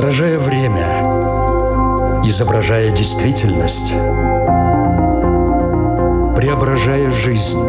Отражая 0.00 0.38
время, 0.38 0.86
изображая 2.24 2.90
действительность, 2.90 3.90
преображая 6.34 7.10
жизнь. 7.10 7.60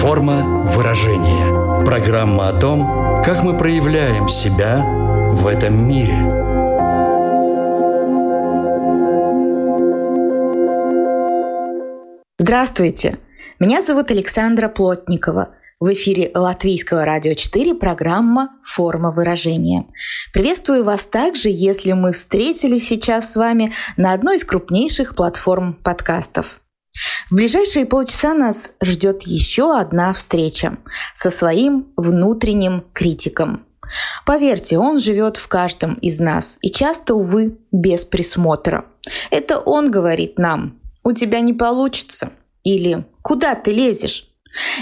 Форма 0.00 0.42
выражения. 0.74 1.84
Программа 1.84 2.48
о 2.48 2.52
том, 2.58 3.22
как 3.22 3.42
мы 3.42 3.54
проявляем 3.54 4.30
себя 4.30 4.78
в 5.32 5.46
этом 5.46 5.86
мире. 5.86 6.16
Здравствуйте! 12.38 13.18
Меня 13.60 13.82
зовут 13.82 14.10
Александра 14.10 14.68
Плотникова– 14.68 15.50
в 15.82 15.92
эфире 15.94 16.30
Латвийского 16.32 17.04
радио 17.04 17.34
4 17.34 17.74
программа 17.74 18.50
«Форма 18.62 19.10
выражения». 19.10 19.86
Приветствую 20.32 20.84
вас 20.84 21.06
также, 21.06 21.48
если 21.48 21.90
мы 21.90 22.12
встретились 22.12 22.86
сейчас 22.86 23.32
с 23.32 23.36
вами 23.36 23.72
на 23.96 24.12
одной 24.12 24.36
из 24.36 24.44
крупнейших 24.44 25.16
платформ 25.16 25.74
подкастов. 25.74 26.60
В 27.28 27.34
ближайшие 27.34 27.84
полчаса 27.84 28.32
нас 28.32 28.74
ждет 28.80 29.22
еще 29.22 29.76
одна 29.76 30.12
встреча 30.12 30.78
со 31.16 31.30
своим 31.30 31.88
внутренним 31.96 32.84
критиком. 32.92 33.66
Поверьте, 34.24 34.78
он 34.78 35.00
живет 35.00 35.36
в 35.36 35.48
каждом 35.48 35.94
из 35.94 36.20
нас 36.20 36.58
и 36.62 36.70
часто, 36.70 37.16
увы, 37.16 37.58
без 37.72 38.04
присмотра. 38.04 38.84
Это 39.32 39.58
он 39.58 39.90
говорит 39.90 40.38
нам 40.38 40.78
«У 41.02 41.10
тебя 41.10 41.40
не 41.40 41.54
получится» 41.54 42.30
или 42.62 43.04
«Куда 43.22 43.56
ты 43.56 43.72
лезешь?» 43.72 44.31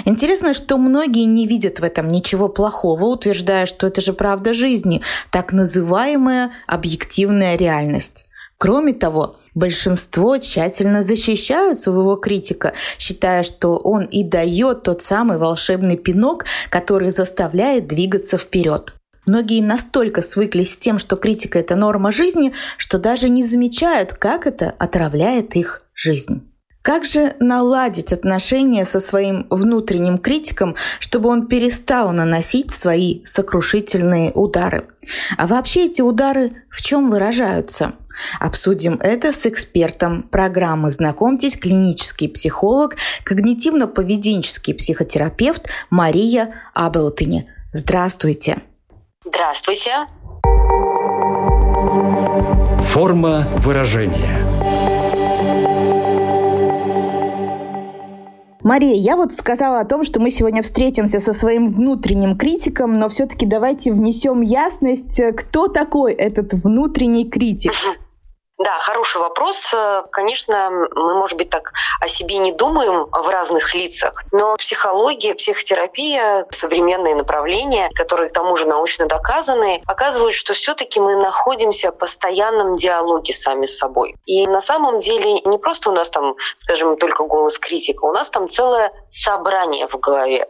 Интересно, 0.05 0.55
что 0.55 0.79
многие 0.79 1.25
не 1.25 1.47
видят 1.47 1.81
в 1.81 1.85
этом 1.85 2.09
ничего 2.09 2.49
плохого, 2.49 3.05
утверждая, 3.05 3.67
что 3.67 3.87
это 3.87 4.01
же 4.01 4.13
правда 4.13 4.53
жизни, 4.55 5.03
так 5.31 5.53
называемая 5.53 6.53
объективная 6.67 7.57
реальность. 7.57 8.27
Кроме 8.59 8.93
того, 8.93 9.37
большинство 9.55 10.37
тщательно 10.39 11.03
защищают 11.03 11.81
своего 11.81 12.17
критика, 12.17 12.75
считая, 12.99 13.43
что 13.43 13.77
он 13.77 14.05
и 14.05 14.23
дает 14.23 14.83
тот 14.83 15.03
самый 15.03 15.39
волшебный 15.39 15.97
пинок, 15.97 16.45
который 16.69 17.11
заставляет 17.11 17.87
двигаться 17.87 18.37
вперед. 18.37 18.95
Многие 19.27 19.63
настолько 19.63 20.23
свыклись 20.23 20.75
с 20.75 20.77
тем, 20.77 20.99
что 20.99 21.17
критика– 21.17 21.59
это 21.61 21.77
норма 21.77 22.11
жизни, 22.11 22.53
что 22.77 22.99
даже 22.99 23.29
не 23.29 23.45
замечают, 23.45 24.13
как 24.15 24.47
это 24.47 24.75
отравляет 24.79 25.55
их 25.57 25.83
жизнь. 25.95 26.50
Как 26.83 27.05
же 27.05 27.35
наладить 27.41 28.13
отношения 28.13 28.87
со 28.87 29.01
своим 29.01 29.47
внутренним 29.51 30.17
критиком, 30.17 30.77
чтобы 30.99 31.29
он 31.29 31.47
перестал 31.47 32.11
наносить 32.13 32.71
свои 32.71 33.23
сокрушительные 33.25 34.33
удары? 34.33 34.89
А 35.37 35.47
вообще 35.47 35.87
эти 35.87 36.01
удары 36.01 36.53
в 36.71 36.81
чем 36.81 37.11
выражаются? 37.11 37.93
Обсудим 38.39 38.99
это 39.03 39.33
с 39.33 39.45
экспертом 39.47 40.23
программы 40.23 40.91
«Знакомьтесь», 40.91 41.57
клинический 41.59 42.29
психолог, 42.29 42.97
когнитивно-поведенческий 43.25 44.75
психотерапевт 44.75 45.69
Мария 45.91 46.55
Абелтыни. 46.73 47.49
Здравствуйте. 47.73 48.63
Здравствуйте. 49.25 50.07
Форма 52.93 53.47
выражения– 53.59 54.39
Мария, 58.63 58.95
я 58.95 59.17
вот 59.17 59.33
сказала 59.33 59.81
о 59.81 59.85
том, 59.85 60.05
что 60.05 60.21
мы 60.21 60.31
сегодня 60.31 60.63
встретимся 60.63 61.21
со 61.21 61.33
своим 61.33 61.73
внутренним 61.73 62.37
критиком, 62.37 62.99
но 62.99 63.09
все-таки 63.09 63.47
давайте 63.47 63.93
внесем 63.93 64.41
ясность, 64.41 65.21
кто 65.37 65.69
такой 65.69 66.13
этот 66.13 66.53
внутренний 66.53 67.29
критик. 67.29 67.73
Да, 68.61 68.79
хороший 68.81 69.23
вопрос. 69.23 69.75
Конечно, 70.13 70.71
мы, 70.95 71.15
может 71.15 71.39
быть, 71.39 71.49
так 71.49 71.73
о 71.99 72.09
себе 72.09 72.37
не 72.37 72.53
думаем 72.53 73.07
в 73.11 73.27
разных 73.27 73.75
лицах, 73.75 74.23
но 74.33 74.55
психология, 74.57 75.35
психотерапия, 75.35 76.47
современные 76.51 77.15
направления, 77.15 77.89
которые 77.95 78.29
к 78.29 78.35
тому 78.35 78.59
же 78.59 78.67
научно 78.67 79.07
доказаны, 79.07 79.83
показывают, 79.87 80.35
что 80.35 80.53
все-таки 80.53 81.01
мы 81.01 81.17
находимся 81.17 81.91
в 81.91 81.97
постоянном 81.97 82.77
диалоге 82.77 83.33
сами 83.33 83.65
с 83.65 83.79
собой. 83.79 84.17
И 84.27 84.47
на 84.47 84.61
самом 84.61 84.99
деле 84.99 85.41
не 85.41 85.57
просто 85.57 85.89
у 85.89 85.95
нас 85.95 86.11
там, 86.11 86.37
скажем, 86.59 86.99
только 86.99 87.25
голос 87.25 87.59
критика, 87.59 88.05
у 88.05 88.13
нас 88.13 88.29
там 88.29 88.47
целое 88.51 88.93
собрание 89.09 89.89
в 89.89 89.99
голове. 89.99 90.47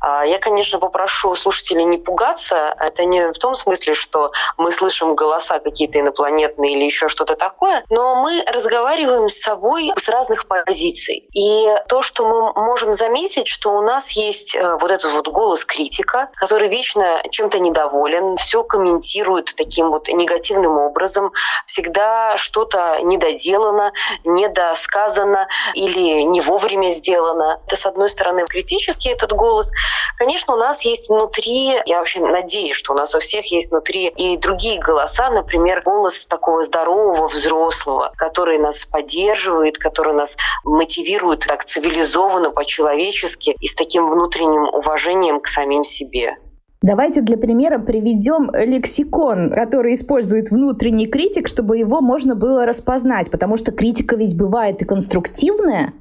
А, 0.00 0.26
я, 0.26 0.40
конечно, 0.40 0.80
попрошу 0.80 1.36
слушателей 1.36 1.84
не 1.84 1.98
пугаться. 1.98 2.74
Это 2.80 3.04
не 3.04 3.32
в 3.32 3.38
том 3.38 3.54
смысле, 3.54 3.94
что 3.94 4.32
мы 4.56 4.72
слышим 4.72 5.14
голоса 5.14 5.60
какие-то 5.60 6.00
инопланетные 6.00 6.72
или 6.72 6.84
еще 6.84 7.08
что-то 7.08 7.36
такое, 7.44 7.84
но 7.90 8.14
мы 8.16 8.42
разговариваем 8.46 9.28
с 9.28 9.38
собой 9.40 9.92
с 9.96 10.08
разных 10.08 10.46
позиций. 10.46 11.28
И 11.32 11.66
то, 11.88 12.00
что 12.00 12.26
мы 12.26 12.52
можем 12.54 12.94
заметить, 12.94 13.48
что 13.48 13.76
у 13.76 13.82
нас 13.82 14.12
есть 14.12 14.56
э, 14.56 14.78
вот 14.80 14.90
этот 14.90 15.12
вот 15.12 15.28
голос 15.28 15.64
критика, 15.64 16.30
который 16.36 16.68
вечно 16.68 17.22
чем-то 17.30 17.58
недоволен, 17.58 18.36
все 18.38 18.64
комментирует 18.64 19.54
таким 19.56 19.90
вот 19.90 20.08
негативным 20.08 20.78
образом, 20.78 21.32
всегда 21.66 22.38
что-то 22.38 23.00
недоделано, 23.02 23.92
недосказано 24.24 25.46
или 25.74 26.22
не 26.22 26.40
вовремя 26.40 26.90
сделано. 26.90 27.60
Это, 27.66 27.76
с 27.76 27.84
одной 27.84 28.08
стороны, 28.08 28.46
критический 28.46 29.10
этот 29.10 29.32
голос, 29.32 29.70
Конечно, 30.16 30.54
у 30.54 30.56
нас 30.56 30.84
есть 30.84 31.08
внутри, 31.08 31.80
я 31.86 31.98
вообще 31.98 32.20
надеюсь, 32.20 32.76
что 32.76 32.92
у 32.92 32.96
нас 32.96 33.14
у 33.14 33.18
всех 33.18 33.46
есть 33.46 33.70
внутри 33.70 34.08
и 34.08 34.36
другие 34.36 34.78
голоса, 34.78 35.28
например, 35.30 35.82
голос 35.82 36.26
такого 36.26 36.62
здорового 36.62 37.28
взрослого, 37.34 38.12
который 38.16 38.58
нас 38.58 38.84
поддерживает, 38.84 39.78
который 39.78 40.14
нас 40.14 40.36
мотивирует 40.64 41.40
так 41.40 41.64
цивилизованно, 41.64 42.50
по-человечески 42.50 43.56
и 43.60 43.66
с 43.66 43.74
таким 43.74 44.08
внутренним 44.08 44.68
уважением 44.72 45.40
к 45.40 45.46
самим 45.46 45.84
себе. 45.84 46.36
Давайте 46.82 47.22
для 47.22 47.38
примера 47.38 47.78
приведем 47.78 48.50
лексикон, 48.52 49.50
который 49.50 49.94
использует 49.94 50.50
внутренний 50.50 51.06
критик, 51.06 51.48
чтобы 51.48 51.78
его 51.78 52.02
можно 52.02 52.34
было 52.34 52.66
распознать, 52.66 53.30
потому 53.30 53.56
что 53.56 53.72
критика 53.72 54.16
ведь 54.16 54.36
бывает 54.36 54.82
и 54.82 54.84
конструктивная, 54.84 55.94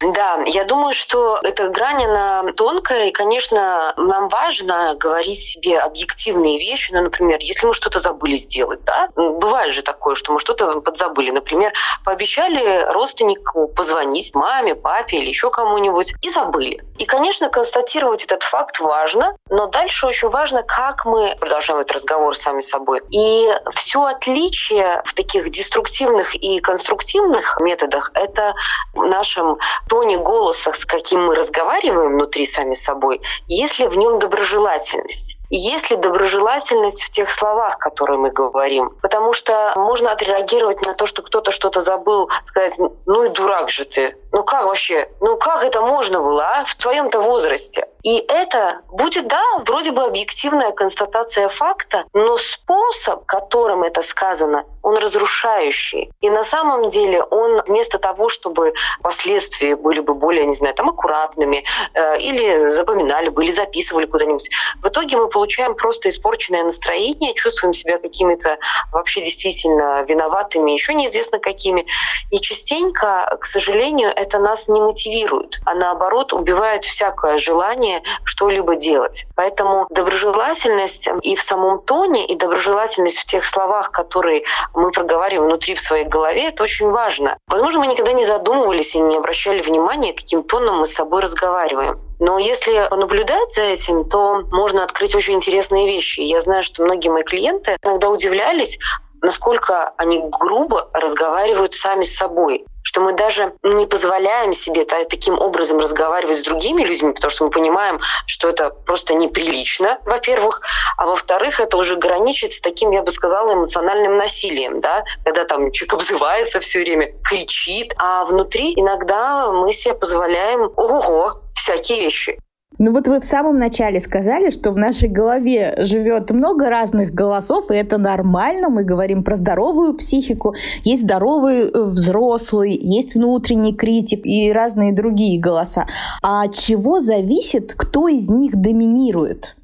да, 0.00 0.42
я 0.44 0.64
думаю, 0.64 0.92
что 0.92 1.38
эта 1.42 1.70
грань, 1.70 2.04
она 2.04 2.52
тонкая, 2.52 3.06
и, 3.06 3.12
конечно, 3.12 3.94
нам 3.96 4.28
важно 4.28 4.94
говорить 4.94 5.38
себе 5.38 5.78
объективные 5.78 6.58
вещи. 6.58 6.92
Ну, 6.92 7.00
например, 7.00 7.38
если 7.40 7.66
мы 7.66 7.72
что-то 7.72 7.98
забыли 7.98 8.34
сделать, 8.34 8.84
да, 8.84 9.08
бывает 9.16 9.72
же 9.72 9.80
такое, 9.80 10.14
что 10.14 10.32
мы 10.32 10.38
что-то 10.38 10.80
подзабыли. 10.80 11.30
Например, 11.30 11.72
пообещали 12.04 12.84
родственнику 12.92 13.68
позвонить 13.68 14.34
маме, 14.34 14.74
папе 14.74 15.16
или 15.16 15.28
еще 15.28 15.50
кому-нибудь 15.50 16.12
и 16.20 16.28
забыли. 16.28 16.84
И, 16.98 17.06
конечно, 17.06 17.48
констатировать 17.48 18.22
этот 18.22 18.42
факт 18.42 18.80
важно, 18.80 19.34
но 19.48 19.66
дальше 19.66 20.06
очень 20.06 20.28
важно, 20.28 20.62
как 20.62 21.06
мы 21.06 21.34
продолжаем 21.40 21.80
этот 21.80 21.96
разговор 21.96 22.36
сами 22.36 22.60
собой. 22.60 23.00
И 23.10 23.48
все 23.72 24.04
отличие 24.04 25.02
в 25.06 25.14
таких 25.14 25.48
деструктивных 25.50 26.34
и 26.34 26.60
конструктивных 26.60 27.58
методах— 27.62 28.10
это 28.14 28.54
в 28.92 29.06
нашем 29.06 29.56
тоне 29.88 30.18
голоса, 30.18 30.72
с 30.72 30.84
каким 30.84 31.24
мы 31.26 31.34
разговариваем 31.34 32.12
внутри 32.14 32.46
сами 32.46 32.74
собой, 32.74 33.20
если 33.46 33.86
в 33.86 33.96
нем 33.96 34.18
доброжелательность. 34.18 35.40
Есть 35.50 35.90
ли 35.90 35.96
доброжелательность 35.96 37.02
в 37.04 37.10
тех 37.10 37.30
словах, 37.30 37.78
которые 37.78 38.18
мы 38.18 38.30
говорим? 38.30 38.90
Потому 39.02 39.32
что 39.32 39.72
можно 39.76 40.12
отреагировать 40.12 40.84
на 40.84 40.94
то, 40.94 41.06
что 41.06 41.22
кто-то 41.22 41.50
что-то 41.50 41.80
забыл, 41.80 42.28
сказать, 42.44 42.78
ну 43.06 43.24
и 43.24 43.28
дурак 43.28 43.70
же 43.70 43.84
ты. 43.84 44.16
Ну 44.32 44.42
как 44.42 44.66
вообще? 44.66 45.08
Ну 45.20 45.36
как 45.36 45.62
это 45.62 45.80
можно 45.80 46.20
было, 46.20 46.44
а? 46.44 46.64
В 46.64 46.74
твоем-то 46.74 47.20
возрасте. 47.20 47.86
И 48.02 48.18
это 48.28 48.82
будет, 48.92 49.26
да, 49.26 49.42
вроде 49.66 49.90
бы 49.90 50.04
объективная 50.04 50.70
констатация 50.70 51.48
факта, 51.48 52.04
но 52.12 52.38
способ, 52.38 53.26
которым 53.26 53.82
это 53.82 54.00
сказано, 54.02 54.64
он 54.82 54.96
разрушающий. 54.98 56.12
И 56.20 56.30
на 56.30 56.44
самом 56.44 56.86
деле 56.86 57.24
он 57.24 57.62
вместо 57.66 57.98
того, 57.98 58.28
чтобы 58.28 58.74
последствия 59.02 59.74
были 59.74 59.98
бы 59.98 60.14
более, 60.14 60.46
не 60.46 60.52
знаю, 60.52 60.74
там 60.76 60.88
аккуратными, 60.88 61.64
э, 61.94 62.18
или 62.20 62.58
запоминали 62.58 63.28
бы, 63.28 63.42
или 63.42 63.50
записывали 63.50 64.06
куда-нибудь, 64.06 64.50
в 64.80 64.86
итоге 64.86 65.16
мы 65.16 65.28
получаем 65.36 65.74
просто 65.74 66.08
испорченное 66.08 66.64
настроение, 66.64 67.34
чувствуем 67.34 67.74
себя 67.74 67.98
какими-то 67.98 68.56
вообще 68.90 69.20
действительно 69.20 70.02
виноватыми, 70.08 70.70
еще 70.70 70.94
неизвестно 70.94 71.38
какими. 71.38 71.84
И 72.30 72.40
частенько, 72.40 73.36
к 73.38 73.44
сожалению, 73.44 74.08
это 74.16 74.38
нас 74.38 74.66
не 74.66 74.80
мотивирует, 74.80 75.58
а 75.66 75.74
наоборот 75.74 76.32
убивает 76.32 76.86
всякое 76.86 77.36
желание 77.36 78.02
что-либо 78.24 78.76
делать. 78.76 79.26
Поэтому 79.36 79.86
доброжелательность 79.90 81.06
и 81.20 81.36
в 81.36 81.42
самом 81.42 81.82
тоне, 81.82 82.26
и 82.26 82.34
доброжелательность 82.34 83.18
в 83.18 83.26
тех 83.26 83.44
словах, 83.44 83.90
которые 83.90 84.44
мы 84.72 84.90
проговариваем 84.90 85.50
внутри 85.50 85.74
в 85.74 85.82
своей 85.82 86.06
голове, 86.06 86.48
это 86.48 86.62
очень 86.62 86.88
важно. 86.88 87.36
Возможно, 87.46 87.80
мы 87.80 87.88
никогда 87.88 88.14
не 88.14 88.24
задумывались 88.24 88.94
и 88.94 89.00
не 89.00 89.18
обращали 89.18 89.60
внимания, 89.60 90.14
каким 90.14 90.44
тоном 90.44 90.78
мы 90.78 90.86
с 90.86 90.94
собой 90.94 91.20
разговариваем. 91.20 92.05
Но 92.18 92.38
если 92.38 92.88
наблюдать 92.94 93.50
за 93.52 93.62
этим, 93.62 94.08
то 94.08 94.42
можно 94.50 94.82
открыть 94.84 95.14
очень 95.14 95.34
интересные 95.34 95.86
вещи. 95.86 96.20
Я 96.20 96.40
знаю, 96.40 96.62
что 96.62 96.82
многие 96.82 97.08
мои 97.08 97.22
клиенты 97.22 97.76
иногда 97.82 98.08
удивлялись, 98.08 98.78
насколько 99.22 99.92
они 99.96 100.22
грубо 100.40 100.88
разговаривают 100.92 101.74
сами 101.74 102.04
с 102.04 102.16
собой 102.16 102.64
что 102.86 103.00
мы 103.00 103.14
даже 103.14 103.52
не 103.64 103.84
позволяем 103.84 104.52
себе 104.52 104.84
таким 104.84 105.40
образом 105.40 105.80
разговаривать 105.80 106.38
с 106.38 106.44
другими 106.44 106.84
людьми, 106.84 107.12
потому 107.12 107.30
что 107.32 107.44
мы 107.44 107.50
понимаем, 107.50 108.00
что 108.26 108.48
это 108.48 108.70
просто 108.70 109.14
неприлично, 109.14 109.98
во-первых, 110.04 110.60
а 110.96 111.06
во-вторых, 111.06 111.58
это 111.58 111.78
уже 111.78 111.96
граничит 111.96 112.52
с 112.52 112.60
таким, 112.60 112.92
я 112.92 113.02
бы 113.02 113.10
сказала, 113.10 113.54
эмоциональным 113.54 114.16
насилием, 114.16 114.80
да, 114.80 115.02
когда 115.24 115.44
там 115.44 115.72
человек 115.72 115.94
обзывается 115.94 116.60
все 116.60 116.78
время, 116.78 117.12
кричит, 117.24 117.92
а 117.98 118.24
внутри 118.24 118.72
иногда 118.76 119.50
мы 119.50 119.72
себе 119.72 119.94
позволяем, 119.94 120.70
ого, 120.76 121.42
всякие 121.56 122.00
вещи. 122.00 122.38
Ну 122.78 122.92
вот 122.92 123.08
вы 123.08 123.20
в 123.20 123.24
самом 123.24 123.58
начале 123.58 124.00
сказали, 124.00 124.50
что 124.50 124.70
в 124.70 124.76
нашей 124.76 125.08
голове 125.08 125.74
живет 125.78 126.30
много 126.30 126.68
разных 126.68 127.14
голосов, 127.14 127.70
и 127.70 127.74
это 127.74 127.96
нормально. 127.96 128.68
Мы 128.68 128.84
говорим 128.84 129.24
про 129.24 129.36
здоровую 129.36 129.94
психику. 129.94 130.54
Есть 130.84 131.04
здоровый 131.04 131.70
э, 131.70 131.82
взрослый, 131.84 132.76
есть 132.76 133.14
внутренний 133.14 133.74
критик 133.74 134.26
и 134.26 134.52
разные 134.52 134.92
другие 134.92 135.40
голоса. 135.40 135.86
А 136.22 136.42
от 136.42 136.54
чего 136.54 137.00
зависит, 137.00 137.72
кто 137.74 138.08
из 138.08 138.28
них 138.28 138.54
доминирует? 138.54 139.56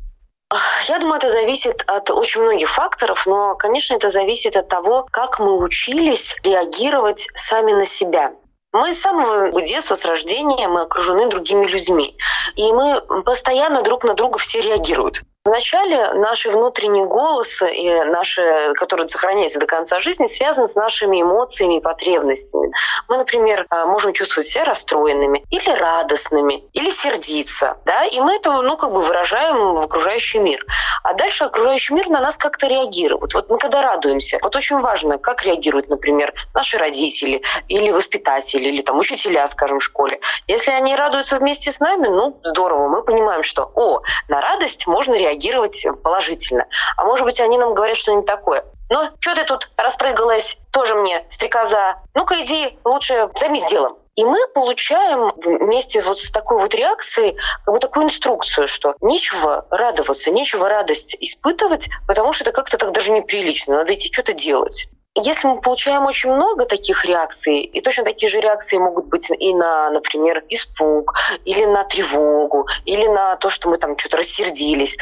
Я 0.89 0.99
думаю, 0.99 1.17
это 1.17 1.29
зависит 1.29 1.85
от 1.87 2.11
очень 2.11 2.43
многих 2.43 2.71
факторов, 2.71 3.27
но, 3.27 3.55
конечно, 3.55 3.95
это 3.95 4.09
зависит 4.09 4.57
от 4.57 4.69
того, 4.69 5.07
как 5.11 5.39
мы 5.39 5.63
учились 5.63 6.37
реагировать 6.45 7.29
сами 7.35 7.73
на 7.73 7.87
себя. 7.87 8.33
Мы 8.73 8.95
с 8.95 9.01
самого 9.01 9.61
детства, 9.63 9.95
с 9.95 10.05
рождения, 10.07 10.67
мы 10.67 10.83
окружены 10.83 11.29
другими 11.29 11.67
людьми. 11.67 12.17
И 12.57 12.73
мы 12.73 13.03
постоянно 13.23 13.83
друг 13.83 14.03
на 14.05 14.15
друга 14.15 14.39
все 14.39 14.63
реагируют. 14.63 15.23
Вначале 15.45 16.13
наши 16.13 16.51
внутренние 16.51 17.05
голосы, 17.05 17.69
и 17.69 17.93
наши, 18.05 18.73
которые 18.75 19.09
сохраняются 19.09 19.59
до 19.59 19.67
конца 19.67 19.99
жизни, 19.99 20.27
связаны 20.27 20.69
с 20.69 20.77
нашими 20.77 21.21
эмоциями 21.21 21.79
и 21.79 21.81
потребностями. 21.81 22.71
Мы, 23.09 23.17
например, 23.17 23.67
а, 23.69 23.87
можем 23.87 24.13
чувствовать 24.13 24.47
себя 24.47 24.65
расстроенными 24.65 25.45
или 25.51 25.69
радостными, 25.69 26.63
или 26.73 26.91
сердиться. 26.91 27.77
Да? 27.85 28.05
И 28.05 28.21
мы 28.21 28.37
это 28.37 28.63
ну, 28.63 28.77
как 28.77 28.93
бы 28.93 29.03
выражаем 29.03 29.75
в 29.75 29.81
окружающий 29.81 30.39
мир. 30.39 30.65
А 31.03 31.13
дальше 31.15 31.43
окружающий 31.43 31.95
мир 31.95 32.09
на 32.09 32.21
нас 32.21 32.37
как-то 32.37 32.69
реагирует. 32.69 33.35
Вот 33.35 33.51
мы 33.51 33.59
когда 33.59 33.83
радуемся, 33.83 34.39
вот 34.43 34.55
очень 34.55 34.79
важно, 34.79 35.19
как 35.19 35.43
реагируют, 35.43 35.89
например, 35.89 36.33
наши 36.55 36.79
родители 36.79 37.43
или 37.67 37.91
воспитатели, 37.91 38.69
или 38.69 38.83
там 38.83 38.97
учителя, 38.97 39.49
скажем, 39.49 39.81
в 39.81 39.83
школе. 39.83 40.21
Если 40.47 40.71
они 40.71 40.95
радуются 40.95 41.37
вместе 41.39 41.73
с 41.73 41.81
нами, 41.81 42.07
ну, 42.07 42.39
здорово, 42.45 42.87
мы 42.87 43.03
понимаем, 43.03 43.43
что, 43.43 43.73
о, 43.75 44.03
на 44.29 44.41
радость 44.41 44.87
можно 44.87 45.15
реагировать 45.15 45.32
реагировать 45.33 45.87
положительно. 46.03 46.67
А 46.97 47.05
может 47.05 47.25
быть, 47.25 47.41
они 47.41 47.59
нам 47.59 47.75
говорят 47.75 47.97
что-нибудь 47.97 48.27
такое. 48.27 48.65
Ну, 48.91 49.09
что 49.21 49.35
ты 49.35 49.45
тут 49.45 49.71
распрыгалась, 49.77 50.59
тоже 50.71 50.95
мне, 50.95 51.25
стрекоза? 51.29 51.97
Ну-ка 52.15 52.43
иди, 52.43 52.79
лучше 52.85 53.31
займись 53.35 53.65
делом. 53.67 53.97
И 54.15 54.25
мы 54.25 54.47
получаем 54.49 55.33
вместе 55.37 56.03
вот 56.03 56.19
с 56.19 56.31
такой 56.31 56.59
вот 56.59 56.75
реакцией 56.75 57.39
как 57.65 57.73
бы 57.73 57.81
такую 57.81 58.05
инструкцию, 58.05 58.69
что 58.69 58.95
нечего 59.01 59.67
радоваться, 59.71 60.31
нечего 60.31 60.69
радость 60.69 61.17
испытывать, 61.19 61.89
потому 62.07 62.35
что 62.35 62.45
это 62.45 62.53
как-то 62.53 62.77
так 62.77 62.93
даже 62.93 63.11
неприлично, 63.11 63.77
надо 63.77 63.95
идти 63.95 64.13
что-то 64.13 64.35
делать. 64.35 64.89
Если 65.15 65.47
мы 65.47 65.61
получаем 65.61 66.07
очень 66.07 66.31
много 66.31 66.65
таких 66.65 67.05
реакций, 67.05 67.61
и 67.61 67.83
точно 67.83 68.03
такие 68.03 68.31
же 68.31 68.41
реакции 68.41 68.79
могут 68.79 69.09
быть 69.09 69.31
и 69.31 69.55
на, 69.55 69.91
например, 69.91 70.43
испуг, 70.49 71.13
или 71.45 71.67
на 71.67 71.85
тревогу, 71.85 72.67
или 72.87 73.07
на 73.09 73.37
то, 73.37 73.51
что 73.51 73.69
мы 73.69 73.77
там 73.77 73.99
что-то 73.99 74.17
рассердились, 74.17 74.97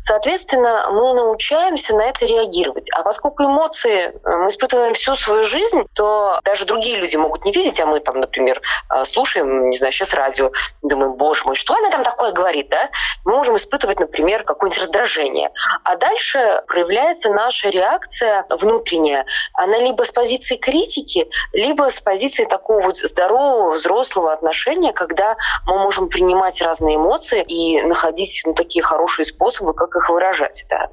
соответственно, 0.00 0.90
мы 0.90 1.14
научаемся 1.14 1.94
на 1.94 2.02
это 2.02 2.26
реагировать. 2.26 2.90
А 2.92 3.02
поскольку 3.02 3.44
эмоции 3.44 4.08
э, 4.08 4.36
мы 4.36 4.50
испытываем 4.50 4.92
всю 4.92 5.16
свою 5.16 5.44
жизнь, 5.44 5.84
то 5.94 6.40
даже 6.44 6.66
другие 6.66 6.98
люди 6.98 7.16
могут 7.16 7.46
не 7.46 7.52
видеть, 7.52 7.80
а 7.80 7.86
мы 7.86 8.00
там, 8.00 8.20
например, 8.20 8.60
э, 8.94 9.06
слушаем, 9.06 9.70
не 9.70 9.78
знаю, 9.78 9.94
сейчас 9.94 10.12
радио, 10.12 10.52
думаем, 10.82 11.14
боже 11.14 11.42
мой, 11.46 11.54
что 11.54 11.74
она 11.74 11.88
там 11.90 12.02
такое 12.02 12.32
говорит, 12.32 12.68
да? 12.68 12.90
Мы 13.24 13.32
можем 13.32 13.56
испытывать, 13.56 13.98
например, 13.98 14.44
какое-нибудь 14.44 14.82
раздражение. 14.82 15.50
А 15.84 15.96
дальше 15.96 16.62
проявляется 16.66 17.30
наша 17.30 17.70
реакция 17.70 18.44
внутренняя, 18.50 19.24
она 19.54 19.78
либо 19.78 20.02
с 20.02 20.10
позиции 20.10 20.56
критики, 20.56 21.28
либо 21.52 21.90
с 21.90 22.00
позиции 22.00 22.44
такого 22.44 22.82
вот 22.82 22.96
здорового 22.96 23.74
взрослого 23.74 24.32
отношения, 24.32 24.92
когда 24.92 25.36
мы 25.66 25.78
можем 25.78 26.08
принимать 26.08 26.60
разные 26.60 26.96
эмоции 26.96 27.42
и 27.42 27.82
находить 27.82 28.42
ну, 28.44 28.54
такие 28.54 28.82
хорошие 28.82 29.24
способы, 29.24 29.72
как 29.72 29.94
их 29.96 30.10
выражать. 30.10 30.66
Да. 30.68 30.90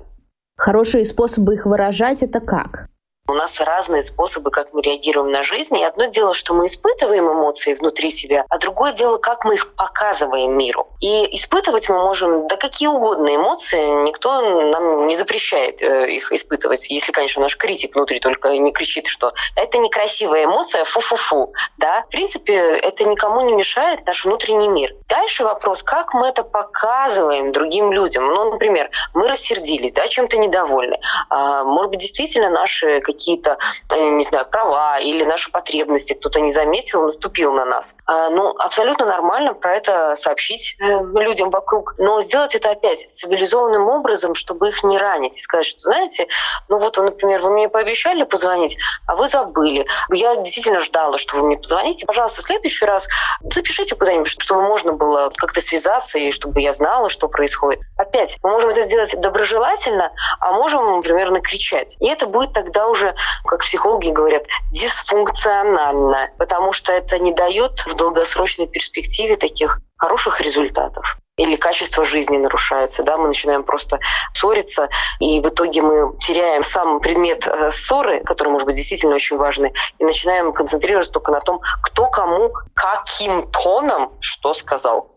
Хорошие 0.57 1.05
способы 1.05 1.55
их 1.55 1.65
выражать 1.65 2.21
это 2.21 2.39
как? 2.39 2.90
У 3.31 3.33
нас 3.33 3.61
разные 3.61 4.03
способы, 4.03 4.51
как 4.51 4.73
мы 4.73 4.81
реагируем 4.81 5.31
на 5.31 5.41
жизнь. 5.41 5.77
И 5.77 5.83
одно 5.85 6.05
дело, 6.05 6.33
что 6.33 6.53
мы 6.53 6.65
испытываем 6.65 7.31
эмоции 7.31 7.73
внутри 7.73 8.11
себя, 8.11 8.43
а 8.49 8.57
другое 8.57 8.91
дело, 8.91 9.19
как 9.19 9.45
мы 9.45 9.53
их 9.53 9.73
показываем 9.73 10.57
миру. 10.57 10.89
И 10.99 11.37
испытывать 11.37 11.87
мы 11.87 11.95
можем 11.95 12.47
да 12.47 12.57
какие 12.57 12.89
угодно 12.89 13.33
эмоции, 13.33 14.03
никто 14.03 14.41
нам 14.41 15.05
не 15.05 15.15
запрещает 15.15 15.81
э, 15.81 16.11
их 16.11 16.33
испытывать, 16.33 16.89
если, 16.89 17.13
конечно, 17.13 17.41
наш 17.41 17.55
критик 17.55 17.95
внутри 17.95 18.19
только 18.19 18.49
не 18.57 18.73
кричит, 18.73 19.07
что 19.07 19.31
это 19.55 19.77
некрасивая 19.77 20.43
эмоция, 20.43 20.83
фу-фу-фу. 20.83 21.53
Да? 21.77 22.03
В 22.03 22.09
принципе, 22.09 22.53
это 22.53 23.05
никому 23.05 23.41
не 23.41 23.53
мешает 23.53 24.05
наш 24.05 24.25
внутренний 24.25 24.67
мир. 24.67 24.93
Дальше 25.07 25.45
вопрос, 25.45 25.83
как 25.83 26.13
мы 26.13 26.27
это 26.27 26.43
показываем 26.43 27.53
другим 27.53 27.93
людям. 27.93 28.25
Ну, 28.25 28.51
например, 28.51 28.89
мы 29.13 29.29
рассердились, 29.29 29.93
да, 29.93 30.05
чем-то 30.09 30.37
недовольны. 30.37 30.99
А, 31.29 31.63
может 31.63 31.91
быть, 31.91 32.01
действительно 32.01 32.49
наши 32.49 32.99
какие 32.99 33.20
какие-то, 33.21 33.57
э, 33.89 34.09
не 34.09 34.23
знаю, 34.23 34.45
права 34.45 34.99
или 34.99 35.23
наши 35.23 35.51
потребности 35.51 36.13
кто-то 36.13 36.39
не 36.39 36.49
заметил, 36.49 37.03
наступил 37.03 37.53
на 37.53 37.65
нас. 37.65 37.95
А, 38.07 38.29
ну, 38.29 38.55
абсолютно 38.57 39.05
нормально 39.05 39.53
про 39.53 39.75
это 39.75 40.15
сообщить 40.15 40.75
э, 40.79 40.99
людям 41.13 41.51
вокруг. 41.51 41.95
Но 41.97 42.21
сделать 42.21 42.55
это 42.55 42.71
опять 42.71 42.99
цивилизованным 42.99 43.87
образом, 43.87 44.33
чтобы 44.33 44.69
их 44.69 44.83
не 44.83 44.97
ранить. 44.97 45.37
И 45.37 45.41
сказать, 45.41 45.67
что, 45.67 45.81
знаете, 45.81 46.27
ну 46.67 46.77
вот, 46.77 46.97
например, 46.97 47.41
вы 47.41 47.51
мне 47.51 47.69
пообещали 47.69 48.23
позвонить, 48.23 48.77
а 49.07 49.15
вы 49.15 49.27
забыли. 49.27 49.85
Я 50.09 50.35
действительно 50.35 50.79
ждала, 50.79 51.17
что 51.17 51.37
вы 51.37 51.47
мне 51.47 51.57
позвоните. 51.57 52.05
Пожалуйста, 52.05 52.41
в 52.41 52.45
следующий 52.45 52.85
раз 52.85 53.07
запишите 53.41 53.95
куда-нибудь, 53.95 54.27
чтобы 54.27 54.63
можно 54.63 54.93
было 54.93 55.31
как-то 55.35 55.61
связаться 55.61 56.17
и 56.17 56.31
чтобы 56.31 56.61
я 56.61 56.73
знала, 56.73 57.09
что 57.09 57.27
происходит. 57.27 57.81
Опять, 57.97 58.37
мы 58.41 58.51
можем 58.51 58.71
это 58.71 58.81
сделать 58.81 59.13
доброжелательно, 59.19 60.11
а 60.39 60.51
можем, 60.53 60.97
например, 60.97 61.31
накричать. 61.31 61.97
И 61.99 62.07
это 62.07 62.25
будет 62.25 62.53
тогда 62.53 62.87
уже 62.87 63.10
как 63.45 63.61
психологи 63.61 64.09
говорят, 64.09 64.45
дисфункционально, 64.71 66.31
потому 66.37 66.73
что 66.73 66.91
это 66.91 67.19
не 67.19 67.33
дает 67.33 67.85
в 67.85 67.95
долгосрочной 67.95 68.67
перспективе 68.67 69.35
таких 69.35 69.79
хороших 69.97 70.41
результатов 70.41 71.17
или 71.37 71.55
качество 71.55 72.05
жизни 72.05 72.37
нарушается, 72.37 73.03
да, 73.03 73.17
мы 73.17 73.27
начинаем 73.27 73.63
просто 73.63 73.99
ссориться, 74.33 74.89
и 75.19 75.39
в 75.39 75.47
итоге 75.47 75.81
мы 75.81 76.15
теряем 76.19 76.61
сам 76.61 76.99
предмет 76.99 77.47
э, 77.47 77.71
ссоры, 77.71 78.21
который 78.21 78.49
может 78.49 78.65
быть 78.65 78.75
действительно 78.75 79.15
очень 79.15 79.37
важный, 79.37 79.73
и 79.97 80.03
начинаем 80.03 80.53
концентрироваться 80.53 81.11
только 81.11 81.31
на 81.31 81.39
том, 81.39 81.61
кто 81.81 82.07
кому 82.07 82.53
каким 82.73 83.47
тоном 83.51 84.11
что 84.19 84.53
сказал. 84.53 85.09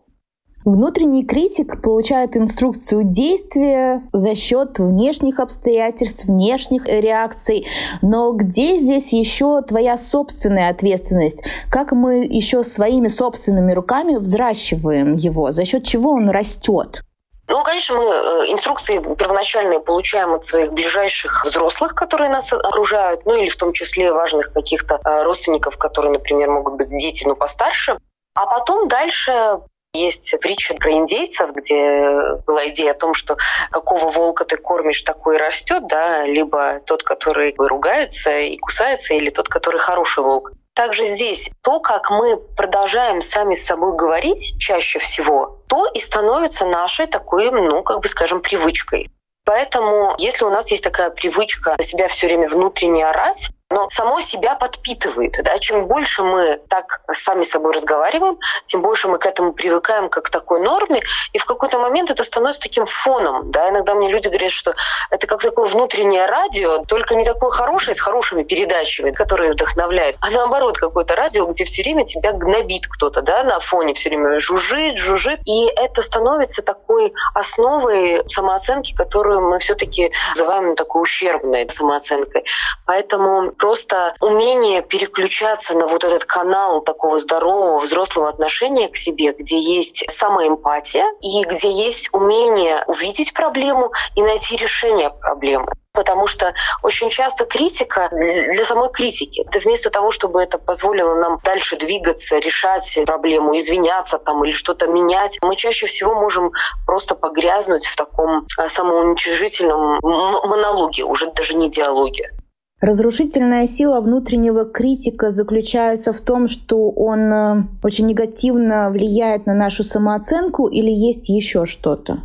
Внутренний 0.65 1.23
критик 1.23 1.79
получает 1.83 2.35
инструкцию 2.35 3.03
действия 3.03 4.01
за 4.13 4.33
счет 4.33 4.79
внешних 4.79 5.39
обстоятельств, 5.39 6.25
внешних 6.25 6.87
реакций. 6.87 7.67
Но 8.01 8.31
где 8.31 8.79
здесь 8.79 9.13
еще 9.13 9.61
твоя 9.61 9.95
собственная 9.95 10.71
ответственность? 10.71 11.37
Как 11.69 11.91
мы 11.91 12.25
еще 12.25 12.63
своими 12.63 13.09
собственными 13.09 13.73
руками 13.73 14.15
взращиваем 14.15 15.13
его? 15.13 15.51
За 15.51 15.65
счет 15.65 15.83
чего 15.83 16.13
он 16.13 16.31
растет? 16.31 17.03
Ну, 17.47 17.63
конечно, 17.63 17.97
мы 17.97 18.03
э, 18.03 18.51
инструкции 18.51 18.97
первоначальные 18.97 19.81
получаем 19.81 20.33
от 20.33 20.45
своих 20.45 20.73
ближайших 20.73 21.45
взрослых, 21.45 21.93
которые 21.93 22.31
нас 22.31 22.51
окружают, 22.51 23.23
ну 23.27 23.35
или 23.35 23.49
в 23.49 23.55
том 23.55 23.71
числе 23.71 24.11
важных 24.11 24.51
каких-то 24.51 24.99
э, 25.05 25.21
родственников, 25.21 25.77
которые, 25.77 26.13
например, 26.13 26.49
могут 26.49 26.73
быть 26.77 26.89
дети, 26.89 27.23
но 27.27 27.35
постарше. 27.35 27.99
А 28.33 28.47
потом 28.47 28.87
дальше 28.87 29.59
есть 29.95 30.33
притча 30.39 30.73
про 30.73 30.91
индейцев, 30.91 31.51
где 31.53 32.35
была 32.45 32.67
идея 32.69 32.91
о 32.91 32.95
том, 32.95 33.13
что 33.13 33.37
какого 33.71 34.11
волка 34.11 34.45
ты 34.45 34.57
кормишь, 34.57 35.01
такой 35.03 35.37
растет, 35.37 35.87
да, 35.87 36.25
либо 36.25 36.79
тот, 36.85 37.03
который 37.03 37.55
ругается 37.57 38.37
и 38.37 38.57
кусается, 38.57 39.13
или 39.13 39.29
тот, 39.29 39.47
который 39.49 39.79
хороший 39.79 40.23
волк. 40.23 40.51
Также 40.73 41.05
здесь 41.05 41.49
то, 41.61 41.79
как 41.79 42.09
мы 42.09 42.35
продолжаем 42.35 43.21
сами 43.21 43.53
с 43.53 43.65
собой 43.65 43.95
говорить 43.95 44.59
чаще 44.59 44.99
всего, 44.99 45.61
то 45.67 45.87
и 45.87 45.99
становится 45.99 46.65
нашей 46.65 47.07
такой, 47.07 47.49
ну, 47.49 47.81
как 47.81 48.01
бы 48.01 48.07
скажем, 48.09 48.41
привычкой. 48.41 49.09
Поэтому, 49.45 50.15
если 50.17 50.43
у 50.43 50.49
нас 50.49 50.71
есть 50.71 50.83
такая 50.83 51.11
привычка 51.11 51.77
себя 51.79 52.07
все 52.07 52.27
время 52.27 52.49
внутренне 52.49 53.05
орать, 53.05 53.51
но 53.71 53.89
само 53.89 54.19
себя 54.19 54.55
подпитывает. 54.55 55.37
Да? 55.43 55.57
Чем 55.57 55.87
больше 55.87 56.23
мы 56.23 56.61
так 56.69 57.01
сами 57.11 57.43
с 57.43 57.49
собой 57.49 57.73
разговариваем, 57.73 58.37
тем 58.67 58.81
больше 58.81 59.07
мы 59.07 59.17
к 59.17 59.25
этому 59.25 59.53
привыкаем 59.53 60.09
как 60.09 60.25
к 60.25 60.29
такой 60.29 60.59
норме, 60.59 61.01
и 61.33 61.37
в 61.37 61.45
какой-то 61.45 61.79
момент 61.79 62.11
это 62.11 62.23
становится 62.23 62.61
таким 62.61 62.85
фоном. 62.85 63.51
Да? 63.51 63.69
Иногда 63.69 63.95
мне 63.95 64.09
люди 64.09 64.27
говорят, 64.27 64.51
что 64.51 64.75
это 65.09 65.25
как 65.27 65.41
такое 65.41 65.67
внутреннее 65.67 66.25
радио, 66.25 66.83
только 66.85 67.15
не 67.15 67.25
такое 67.25 67.49
хорошее, 67.49 67.95
с 67.95 67.99
хорошими 67.99 68.43
передачами, 68.43 69.11
которые 69.11 69.53
вдохновляют, 69.53 70.17
а 70.19 70.29
наоборот 70.29 70.77
какое-то 70.77 71.15
радио, 71.15 71.45
где 71.47 71.65
все 71.65 71.83
время 71.83 72.05
тебя 72.05 72.33
гнобит 72.33 72.87
кто-то, 72.87 73.21
да, 73.21 73.43
на 73.43 73.59
фоне 73.59 73.93
все 73.93 74.09
время 74.09 74.39
жужжит, 74.39 74.97
жужжит, 74.97 75.39
и 75.45 75.67
это 75.75 76.01
становится 76.01 76.61
такой 76.61 77.13
основой 77.33 78.23
самооценки, 78.29 78.95
которую 78.95 79.41
мы 79.41 79.59
все-таки 79.59 80.11
называем 80.29 80.75
такой 80.75 81.01
ущербной 81.01 81.69
самооценкой. 81.69 82.45
Поэтому 82.85 83.54
просто 83.57 84.15
умение 84.19 84.81
переключаться 84.81 85.75
на 85.75 85.87
вот 85.87 86.03
этот 86.03 86.25
канал 86.25 86.81
такого 86.81 87.17
здорового 87.19 87.79
взрослого 87.79 88.29
отношения 88.29 88.87
к 88.87 88.97
себе, 88.97 89.33
где 89.33 89.59
есть 89.59 90.03
самоэмпатия 90.09 91.05
и 91.21 91.43
где 91.45 91.71
есть 91.71 92.09
умение 92.13 92.83
увидеть 92.87 93.33
проблему 93.33 93.91
и 94.15 94.21
найти 94.21 94.57
решение 94.57 95.09
проблемы 95.09 95.71
потому 95.95 96.27
что 96.27 96.53
очень 96.83 97.09
часто 97.09 97.45
критика 97.45 98.09
для 98.11 98.63
самой 98.63 98.91
критики. 98.91 99.43
Это 99.47 99.59
вместо 99.59 99.89
того, 99.89 100.11
чтобы 100.11 100.43
это 100.43 100.59
позволило 100.59 101.15
нам 101.15 101.39
дальше 101.43 101.77
двигаться, 101.77 102.37
решать 102.37 102.99
проблему, 103.05 103.57
извиняться 103.57 104.19
там 104.19 104.43
или 104.43 104.51
что-то 104.51 104.87
менять, 104.87 105.39
мы 105.41 105.55
чаще 105.55 105.87
всего 105.87 106.13
можем 106.13 106.51
просто 106.85 107.15
погрязнуть 107.15 107.87
в 107.87 107.95
таком 107.95 108.45
а, 108.57 108.69
самоуничижительном 108.69 109.99
монологе, 110.01 111.03
уже 111.03 111.31
даже 111.31 111.55
не 111.55 111.69
диалоге. 111.69 112.34
Разрушительная 112.81 113.67
сила 113.67 114.01
внутреннего 114.01 114.65
критика 114.65 115.31
заключается 115.31 116.11
в 116.11 116.19
том, 116.19 116.47
что 116.49 116.89
он 116.89 117.19
э, 117.31 117.63
очень 117.83 118.05
негативно 118.05 118.89
влияет 118.89 119.45
на 119.45 119.53
нашу 119.53 119.83
самооценку 119.83 120.67
или 120.67 120.91
есть 120.91 121.29
еще 121.29 121.65
что-то? 121.65 122.19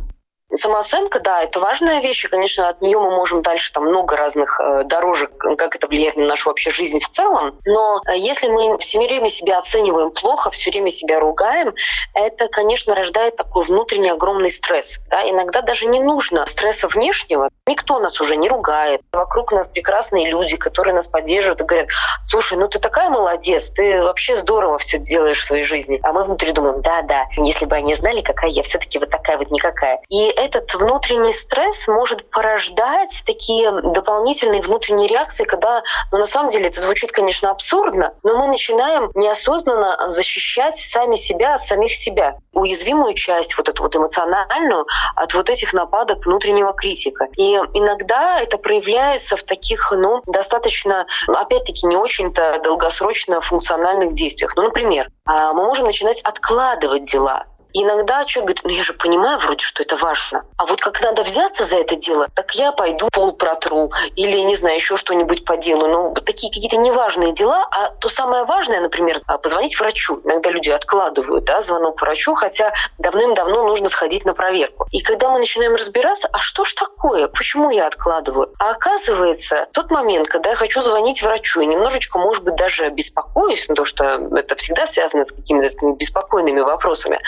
Самооценка, 0.53 1.19
да, 1.19 1.43
это 1.43 1.59
важная 1.59 2.01
вещь, 2.01 2.25
и, 2.25 2.27
конечно, 2.27 2.67
от 2.67 2.81
нее 2.81 2.99
мы 2.99 3.11
можем 3.11 3.41
дальше 3.41 3.71
там 3.71 3.85
много 3.85 4.17
разных 4.17 4.59
э, 4.59 4.83
дорожек, 4.83 5.31
как 5.37 5.75
это 5.75 5.87
влияет 5.87 6.17
на 6.17 6.25
нашу 6.25 6.49
вообще 6.49 6.71
жизнь 6.71 6.99
в 6.99 7.07
целом. 7.07 7.57
Но 7.65 8.01
э, 8.07 8.17
если 8.17 8.49
мы 8.49 8.77
все 8.77 8.99
время 8.99 9.29
себя 9.29 9.59
оцениваем 9.59 10.11
плохо, 10.11 10.49
все 10.49 10.71
время 10.71 10.89
себя 10.89 11.19
ругаем, 11.19 11.73
это, 12.13 12.47
конечно, 12.49 12.95
рождает 12.95 13.37
такой 13.37 13.63
внутренний 13.63 14.09
огромный 14.09 14.49
стресс. 14.49 14.99
Да? 15.09 15.27
Иногда 15.29 15.61
даже 15.61 15.87
не 15.87 16.01
нужно 16.01 16.45
стресса 16.47 16.87
внешнего. 16.87 17.49
Никто 17.67 17.99
нас 17.99 18.19
уже 18.19 18.35
не 18.35 18.49
ругает. 18.49 19.01
Вокруг 19.13 19.53
нас 19.53 19.69
прекрасные 19.69 20.29
люди, 20.29 20.57
которые 20.57 20.93
нас 20.93 21.07
поддерживают 21.07 21.61
и 21.61 21.63
говорят, 21.63 21.87
слушай, 22.29 22.57
ну 22.57 22.67
ты 22.67 22.79
такая 22.79 23.09
молодец, 23.09 23.71
ты 23.71 24.01
вообще 24.01 24.35
здорово 24.35 24.77
все 24.77 24.97
делаешь 24.97 25.39
в 25.39 25.45
своей 25.45 25.63
жизни. 25.63 25.99
А 26.03 26.11
мы 26.11 26.23
внутри 26.23 26.51
думаем, 26.51 26.81
да-да, 26.81 27.25
если 27.37 27.65
бы 27.65 27.75
они 27.75 27.95
знали, 27.95 28.21
какая 28.21 28.49
я 28.49 28.63
все-таки 28.63 28.99
вот 28.99 29.09
такая 29.09 29.37
вот 29.37 29.49
никакая. 29.51 30.01
И 30.09 30.27
этот 30.45 30.73
внутренний 30.73 31.33
стресс 31.33 31.87
может 31.87 32.29
порождать 32.29 33.23
такие 33.25 33.71
дополнительные 33.71 34.61
внутренние 34.61 35.07
реакции, 35.07 35.43
когда, 35.43 35.83
ну, 36.11 36.17
на 36.17 36.25
самом 36.25 36.49
деле, 36.49 36.67
это 36.67 36.81
звучит, 36.81 37.11
конечно, 37.11 37.51
абсурдно, 37.51 38.13
но 38.23 38.37
мы 38.37 38.47
начинаем 38.47 39.11
неосознанно 39.13 40.09
защищать 40.09 40.77
сами 40.77 41.15
себя 41.15 41.55
от 41.55 41.61
самих 41.61 41.93
себя. 41.93 42.37
Уязвимую 42.53 43.13
часть, 43.13 43.57
вот 43.57 43.69
эту 43.69 43.83
вот 43.83 43.95
эмоциональную, 43.95 44.85
от 45.15 45.33
вот 45.33 45.49
этих 45.49 45.73
нападок 45.73 46.25
внутреннего 46.25 46.73
критика. 46.73 47.27
И 47.37 47.53
иногда 47.73 48.39
это 48.39 48.57
проявляется 48.57 49.37
в 49.37 49.43
таких, 49.43 49.91
ну, 49.91 50.21
достаточно, 50.25 51.05
опять-таки, 51.27 51.85
не 51.87 51.95
очень-то 51.95 52.59
долгосрочно 52.63 53.41
функциональных 53.41 54.15
действиях. 54.15 54.55
Ну, 54.55 54.63
например, 54.63 55.09
а, 55.25 55.53
мы 55.53 55.65
можем 55.65 55.85
начинать 55.85 56.21
откладывать 56.23 57.03
дела 57.03 57.45
иногда 57.73 58.25
человек 58.25 58.47
говорит, 58.47 58.63
ну 58.63 58.69
я 58.71 58.83
же 58.83 58.93
понимаю 58.93 59.39
вроде, 59.39 59.63
что 59.63 59.83
это 59.83 59.95
важно. 59.97 60.43
А 60.57 60.65
вот 60.65 60.81
как 60.81 61.01
надо 61.01 61.23
взяться 61.23 61.65
за 61.65 61.77
это 61.77 61.95
дело, 61.95 62.27
так 62.35 62.53
я 62.55 62.71
пойду 62.71 63.09
пол 63.11 63.33
протру 63.33 63.91
или, 64.15 64.37
не 64.39 64.55
знаю, 64.55 64.75
еще 64.75 64.97
что-нибудь 64.97 65.45
поделаю. 65.45 65.91
Ну, 65.91 66.13
такие 66.13 66.51
какие-то 66.51 66.77
неважные 66.77 67.33
дела. 67.33 67.67
А 67.71 67.89
то 67.99 68.09
самое 68.09 68.45
важное, 68.45 68.81
например, 68.81 69.17
а, 69.27 69.37
позвонить 69.37 69.79
врачу. 69.79 70.21
Иногда 70.23 70.51
люди 70.51 70.69
откладывают 70.69 71.45
да, 71.45 71.61
звонок 71.61 72.01
врачу, 72.01 72.35
хотя 72.35 72.73
давным-давно 72.97 73.63
нужно 73.63 73.89
сходить 73.89 74.25
на 74.25 74.33
проверку. 74.33 74.87
И 74.91 75.01
когда 75.01 75.29
мы 75.29 75.39
начинаем 75.39 75.75
разбираться, 75.75 76.29
а 76.31 76.39
что 76.39 76.65
ж 76.65 76.73
такое? 76.73 77.27
Почему 77.27 77.69
я 77.69 77.87
откладываю? 77.87 78.53
А 78.59 78.71
оказывается, 78.71 79.67
тот 79.73 79.91
момент, 79.91 80.27
когда 80.27 80.51
я 80.51 80.55
хочу 80.55 80.83
звонить 80.83 81.21
врачу 81.21 81.61
и 81.61 81.65
немножечко, 81.65 82.17
может 82.17 82.43
быть, 82.43 82.55
даже 82.55 82.89
беспокоюсь, 82.89 83.67
ну, 83.67 83.75
то, 83.75 83.85
что 83.85 84.03
это 84.35 84.55
всегда 84.55 84.85
связано 84.85 85.23
с 85.23 85.31
какими-то 85.31 85.69
беспокойными 85.93 86.61
вопросами, 86.61 87.19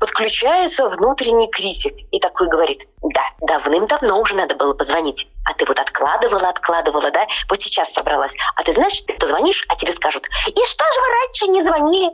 подключается 0.00 0.88
внутренний 0.88 1.48
критик 1.48 1.94
и 2.10 2.20
такой 2.20 2.48
говорит, 2.48 2.82
да, 3.02 3.22
давным-давно 3.40 4.20
уже 4.20 4.34
надо 4.34 4.54
было 4.54 4.74
позвонить. 4.74 5.28
А 5.44 5.54
ты 5.54 5.64
вот 5.64 5.78
откладывала, 5.78 6.48
откладывала, 6.48 7.10
да? 7.10 7.26
Вот 7.48 7.60
сейчас 7.60 7.92
собралась. 7.92 8.34
А 8.56 8.62
ты 8.62 8.72
знаешь, 8.72 9.00
ты 9.02 9.14
позвонишь, 9.14 9.64
а 9.68 9.76
тебе 9.76 9.92
скажут, 9.92 10.24
и 10.46 10.64
что 10.64 10.84
же 10.84 11.00
вы 11.00 11.08
раньше 11.08 11.48
не 11.48 11.62
звонили? 11.62 12.10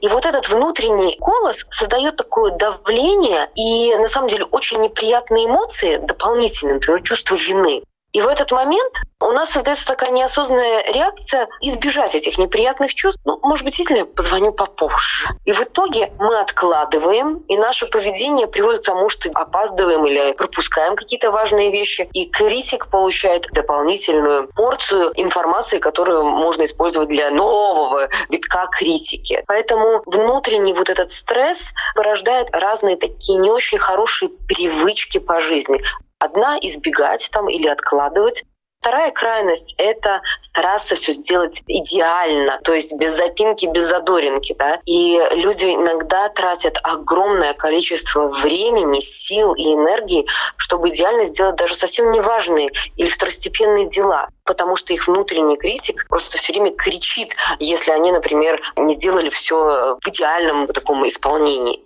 И 0.00 0.08
вот 0.08 0.26
этот 0.26 0.48
внутренний 0.48 1.16
голос 1.18 1.64
создает 1.70 2.16
такое 2.16 2.52
давление 2.52 3.48
и, 3.54 3.94
на 3.96 4.08
самом 4.08 4.28
деле, 4.28 4.44
очень 4.44 4.80
неприятные 4.80 5.46
эмоции 5.46 5.96
дополнительные, 5.96 6.74
например, 6.74 7.02
чувство 7.02 7.34
вины. 7.36 7.82
И 8.16 8.20
в 8.22 8.28
этот 8.28 8.50
момент 8.50 8.94
у 9.20 9.30
нас 9.32 9.50
создается 9.50 9.86
такая 9.86 10.10
неосознанная 10.10 10.90
реакция 10.90 11.48
избежать 11.60 12.14
этих 12.14 12.38
неприятных 12.38 12.94
чувств. 12.94 13.20
Ну, 13.26 13.38
может 13.42 13.62
быть, 13.62 13.76
действительно, 13.76 14.06
позвоню 14.06 14.52
попозже. 14.52 15.28
И 15.44 15.52
в 15.52 15.60
итоге 15.60 16.10
мы 16.18 16.38
откладываем, 16.38 17.44
и 17.46 17.58
наше 17.58 17.84
поведение 17.84 18.46
приводит 18.46 18.84
к 18.84 18.86
тому, 18.86 19.10
что 19.10 19.28
опаздываем 19.34 20.06
или 20.06 20.32
пропускаем 20.32 20.96
какие-то 20.96 21.30
важные 21.30 21.70
вещи. 21.70 22.08
И 22.14 22.24
критик 22.24 22.86
получает 22.86 23.48
дополнительную 23.52 24.48
порцию 24.48 25.12
информации, 25.16 25.78
которую 25.78 26.24
можно 26.24 26.64
использовать 26.64 27.10
для 27.10 27.30
нового 27.30 28.08
витка 28.30 28.66
критики. 28.72 29.44
Поэтому 29.46 30.02
внутренний 30.06 30.72
вот 30.72 30.88
этот 30.88 31.10
стресс 31.10 31.74
порождает 31.94 32.48
разные 32.52 32.96
такие 32.96 33.38
не 33.40 33.50
очень 33.50 33.76
хорошие 33.76 34.30
привычки 34.48 35.18
по 35.18 35.42
жизни. 35.42 35.82
Одна— 36.26 36.58
избегать 36.60 37.28
там 37.30 37.48
или 37.48 37.68
откладывать. 37.68 38.42
Вторая 38.80 39.12
крайность— 39.12 39.74
это 39.78 40.22
стараться 40.42 40.96
все 40.96 41.12
сделать 41.12 41.62
идеально, 41.68 42.60
то 42.64 42.74
есть 42.74 42.94
без 42.96 43.16
запинки, 43.16 43.66
без 43.66 43.86
задоринки. 43.86 44.54
Да? 44.58 44.80
И 44.86 45.20
люди 45.32 45.66
иногда 45.66 46.28
тратят 46.28 46.78
огромное 46.82 47.54
количество 47.54 48.28
времени, 48.28 48.98
сил 48.98 49.54
и 49.54 49.62
энергии, 49.62 50.26
чтобы 50.56 50.88
идеально 50.88 51.24
сделать 51.24 51.56
даже 51.56 51.76
совсем 51.76 52.10
неважные 52.10 52.70
или 52.96 53.08
второстепенные 53.08 53.88
дела 53.88 54.28
потому 54.44 54.76
что 54.76 54.92
их 54.92 55.08
внутренний 55.08 55.56
критик 55.56 56.06
просто 56.08 56.38
все 56.38 56.52
время 56.52 56.70
кричит, 56.70 57.34
если 57.58 57.90
они, 57.90 58.12
например, 58.12 58.60
не 58.76 58.94
сделали 58.94 59.28
все 59.28 59.98
в 60.00 60.08
идеальном 60.08 60.68
таком 60.68 61.04
исполнении. 61.04 61.82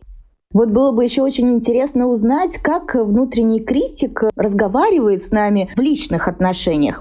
Вот 0.52 0.68
было 0.68 0.90
бы 0.90 1.04
еще 1.04 1.22
очень 1.22 1.48
интересно 1.48 2.08
узнать, 2.08 2.58
как 2.58 2.94
внутренний 2.94 3.60
критик 3.60 4.24
разговаривает 4.34 5.22
с 5.22 5.30
нами 5.30 5.72
в 5.76 5.80
личных 5.80 6.26
отношениях. 6.26 7.00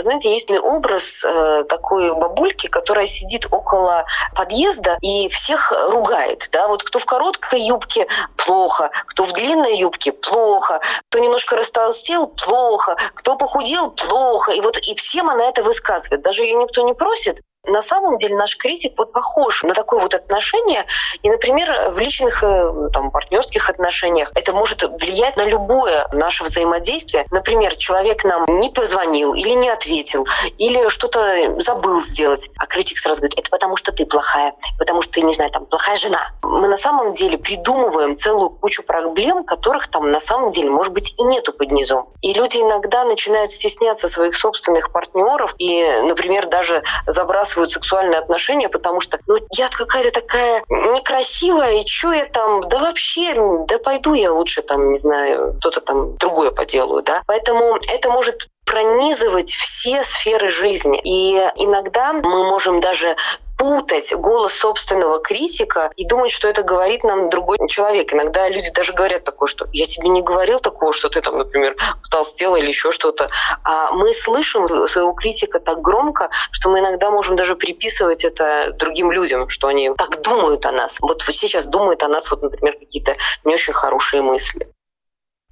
Знаете, 0.00 0.32
есть 0.32 0.48
ли 0.48 0.58
образ 0.58 1.24
э, 1.24 1.64
такой 1.68 2.14
бабульки, 2.14 2.68
которая 2.68 3.06
сидит 3.06 3.46
около 3.50 4.06
подъезда 4.34 4.96
и 5.02 5.28
всех 5.28 5.72
ругает. 5.90 6.48
Да? 6.52 6.68
Вот 6.68 6.82
кто 6.82 6.98
в 6.98 7.04
короткой 7.04 7.62
юбке– 7.62 8.06
плохо, 8.36 8.90
кто 9.06 9.24
в 9.24 9.32
длинной 9.32 9.78
юбке– 9.78 10.12
плохо, 10.12 10.80
кто 11.08 11.18
немножко 11.18 11.56
растолстел– 11.56 12.26
плохо, 12.46 12.96
кто 13.14 13.36
похудел– 13.36 13.90
плохо. 14.08 14.52
И 14.52 14.60
вот 14.60 14.78
и 14.78 14.94
всем 14.94 15.28
она 15.28 15.44
это 15.44 15.62
высказывает. 15.62 16.22
Даже 16.22 16.44
ее 16.44 16.54
никто 16.54 16.82
не 16.82 16.94
просит, 16.94 17.40
на 17.66 17.82
самом 17.82 18.16
деле 18.16 18.36
наш 18.36 18.56
критик 18.56 18.94
вот 18.96 19.12
похож 19.12 19.62
на 19.62 19.74
такое 19.74 20.00
вот 20.00 20.14
отношение. 20.14 20.86
И, 21.22 21.30
например, 21.30 21.90
в 21.90 21.98
личных 21.98 22.42
э, 22.42 22.90
там, 22.92 23.10
партнерских 23.10 23.68
отношениях 23.70 24.32
это 24.34 24.52
может 24.52 24.82
влиять 24.82 25.36
на 25.36 25.44
любое 25.44 26.08
наше 26.12 26.44
взаимодействие. 26.44 27.26
Например, 27.30 27.74
человек 27.76 28.24
нам 28.24 28.44
не 28.58 28.70
позвонил 28.70 29.34
или 29.34 29.50
не 29.50 29.68
ответил, 29.68 30.26
или 30.56 30.88
что-то 30.88 31.60
забыл 31.60 32.00
сделать. 32.00 32.48
А 32.58 32.66
критик 32.66 32.98
сразу 32.98 33.20
говорит, 33.20 33.38
это 33.38 33.50
потому 33.50 33.76
что 33.76 33.92
ты 33.92 34.06
плохая, 34.06 34.54
потому 34.78 35.02
что 35.02 35.12
ты, 35.12 35.22
не 35.22 35.34
знаю, 35.34 35.50
там, 35.50 35.66
плохая 35.66 35.96
жена. 35.96 36.30
Мы 36.42 36.68
на 36.68 36.76
самом 36.76 37.12
деле 37.12 37.38
придумываем 37.38 38.16
целую 38.16 38.50
кучу 38.50 38.82
проблем, 38.82 39.44
которых 39.44 39.88
там 39.88 40.10
на 40.10 40.20
самом 40.20 40.52
деле, 40.52 40.70
может 40.70 40.92
быть, 40.92 41.14
и 41.18 41.22
нету 41.24 41.52
под 41.52 41.70
низом. 41.70 42.08
И 42.22 42.32
люди 42.32 42.58
иногда 42.58 43.04
начинают 43.04 43.50
стесняться 43.50 44.08
своих 44.08 44.34
собственных 44.34 44.92
партнеров 44.92 45.54
и, 45.58 45.84
например, 46.02 46.46
даже 46.46 46.82
забрасывать 47.06 47.57
связывают 47.58 47.70
сексуальные 47.70 48.18
отношения, 48.18 48.68
потому 48.68 49.00
что 49.00 49.18
ну, 49.26 49.36
я 49.52 49.68
какая-то 49.68 50.20
такая 50.20 50.62
некрасивая, 50.68 51.82
и 51.82 51.86
что 51.86 52.12
я 52.12 52.26
там, 52.26 52.68
да 52.68 52.78
вообще, 52.78 53.34
да 53.66 53.78
пойду 53.78 54.14
я 54.14 54.32
лучше 54.32 54.62
там, 54.62 54.90
не 54.90 54.98
знаю, 54.98 55.56
что-то 55.60 55.80
там 55.80 56.16
другое 56.16 56.50
поделаю, 56.50 57.02
да. 57.02 57.22
Поэтому 57.26 57.78
это 57.88 58.10
может 58.10 58.48
пронизывать 58.64 59.50
все 59.50 60.04
сферы 60.04 60.50
жизни. 60.50 61.00
И 61.02 61.36
иногда 61.56 62.12
мы 62.12 62.44
можем 62.44 62.80
даже 62.80 63.16
путать 63.58 64.14
голос 64.14 64.54
собственного 64.54 65.20
критика 65.20 65.90
и 65.96 66.06
думать, 66.06 66.30
что 66.30 66.48
это 66.48 66.62
говорит 66.62 67.02
нам 67.04 67.28
другой 67.28 67.58
человек. 67.68 68.14
Иногда 68.14 68.48
люди 68.48 68.70
даже 68.72 68.92
говорят 68.92 69.24
такое, 69.24 69.48
что 69.48 69.66
я 69.72 69.86
тебе 69.86 70.08
не 70.08 70.22
говорил 70.22 70.60
такого, 70.60 70.92
что 70.92 71.08
ты 71.08 71.20
там, 71.20 71.36
например, 71.36 71.76
толстела 72.10 72.56
или 72.56 72.68
еще 72.68 72.92
что-то. 72.92 73.30
А 73.64 73.90
мы 73.92 74.14
слышим 74.14 74.66
своего 74.88 75.12
критика 75.12 75.58
так 75.58 75.80
громко, 75.80 76.30
что 76.52 76.70
мы 76.70 76.78
иногда 76.78 77.10
можем 77.10 77.36
даже 77.36 77.56
приписывать 77.56 78.24
это 78.24 78.72
другим 78.78 79.10
людям, 79.10 79.48
что 79.48 79.66
они 79.66 79.90
так 79.96 80.22
думают 80.22 80.64
о 80.64 80.72
нас. 80.72 80.96
Вот 81.00 81.22
сейчас 81.24 81.66
думают 81.66 82.02
о 82.04 82.08
нас, 82.08 82.30
вот, 82.30 82.42
например, 82.42 82.78
какие-то 82.78 83.16
не 83.44 83.54
очень 83.54 83.72
хорошие 83.72 84.22
мысли. 84.22 84.68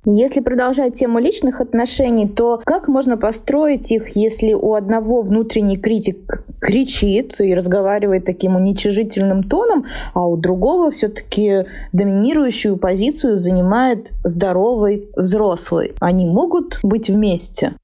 Если 0.08 0.38
продолжать 0.38 0.94
тему 0.94 1.18
личных 1.18 1.60
отношений, 1.60 2.28
то 2.28 2.60
как 2.64 2.86
можно 2.86 3.16
построить 3.16 3.90
их, 3.90 4.14
если 4.14 4.52
у 4.52 4.74
одного 4.74 5.20
внутренний 5.22 5.76
критик 5.76 6.44
кричит 6.60 7.40
и 7.40 7.52
разговаривает 7.52 8.24
таким 8.24 8.54
уничижительным 8.54 9.42
тоном, 9.42 9.84
а 10.14 10.24
у 10.28 10.36
другого 10.36 10.92
все-таки 10.92 11.64
доминирующую 11.92 12.76
позицию 12.76 13.36
занимает 13.36 14.12
здоровый 14.22 15.08
взрослый? 15.16 15.92
Они 15.98 16.24
могут 16.24 16.78
быть 16.84 17.10
вместе? 17.10 17.74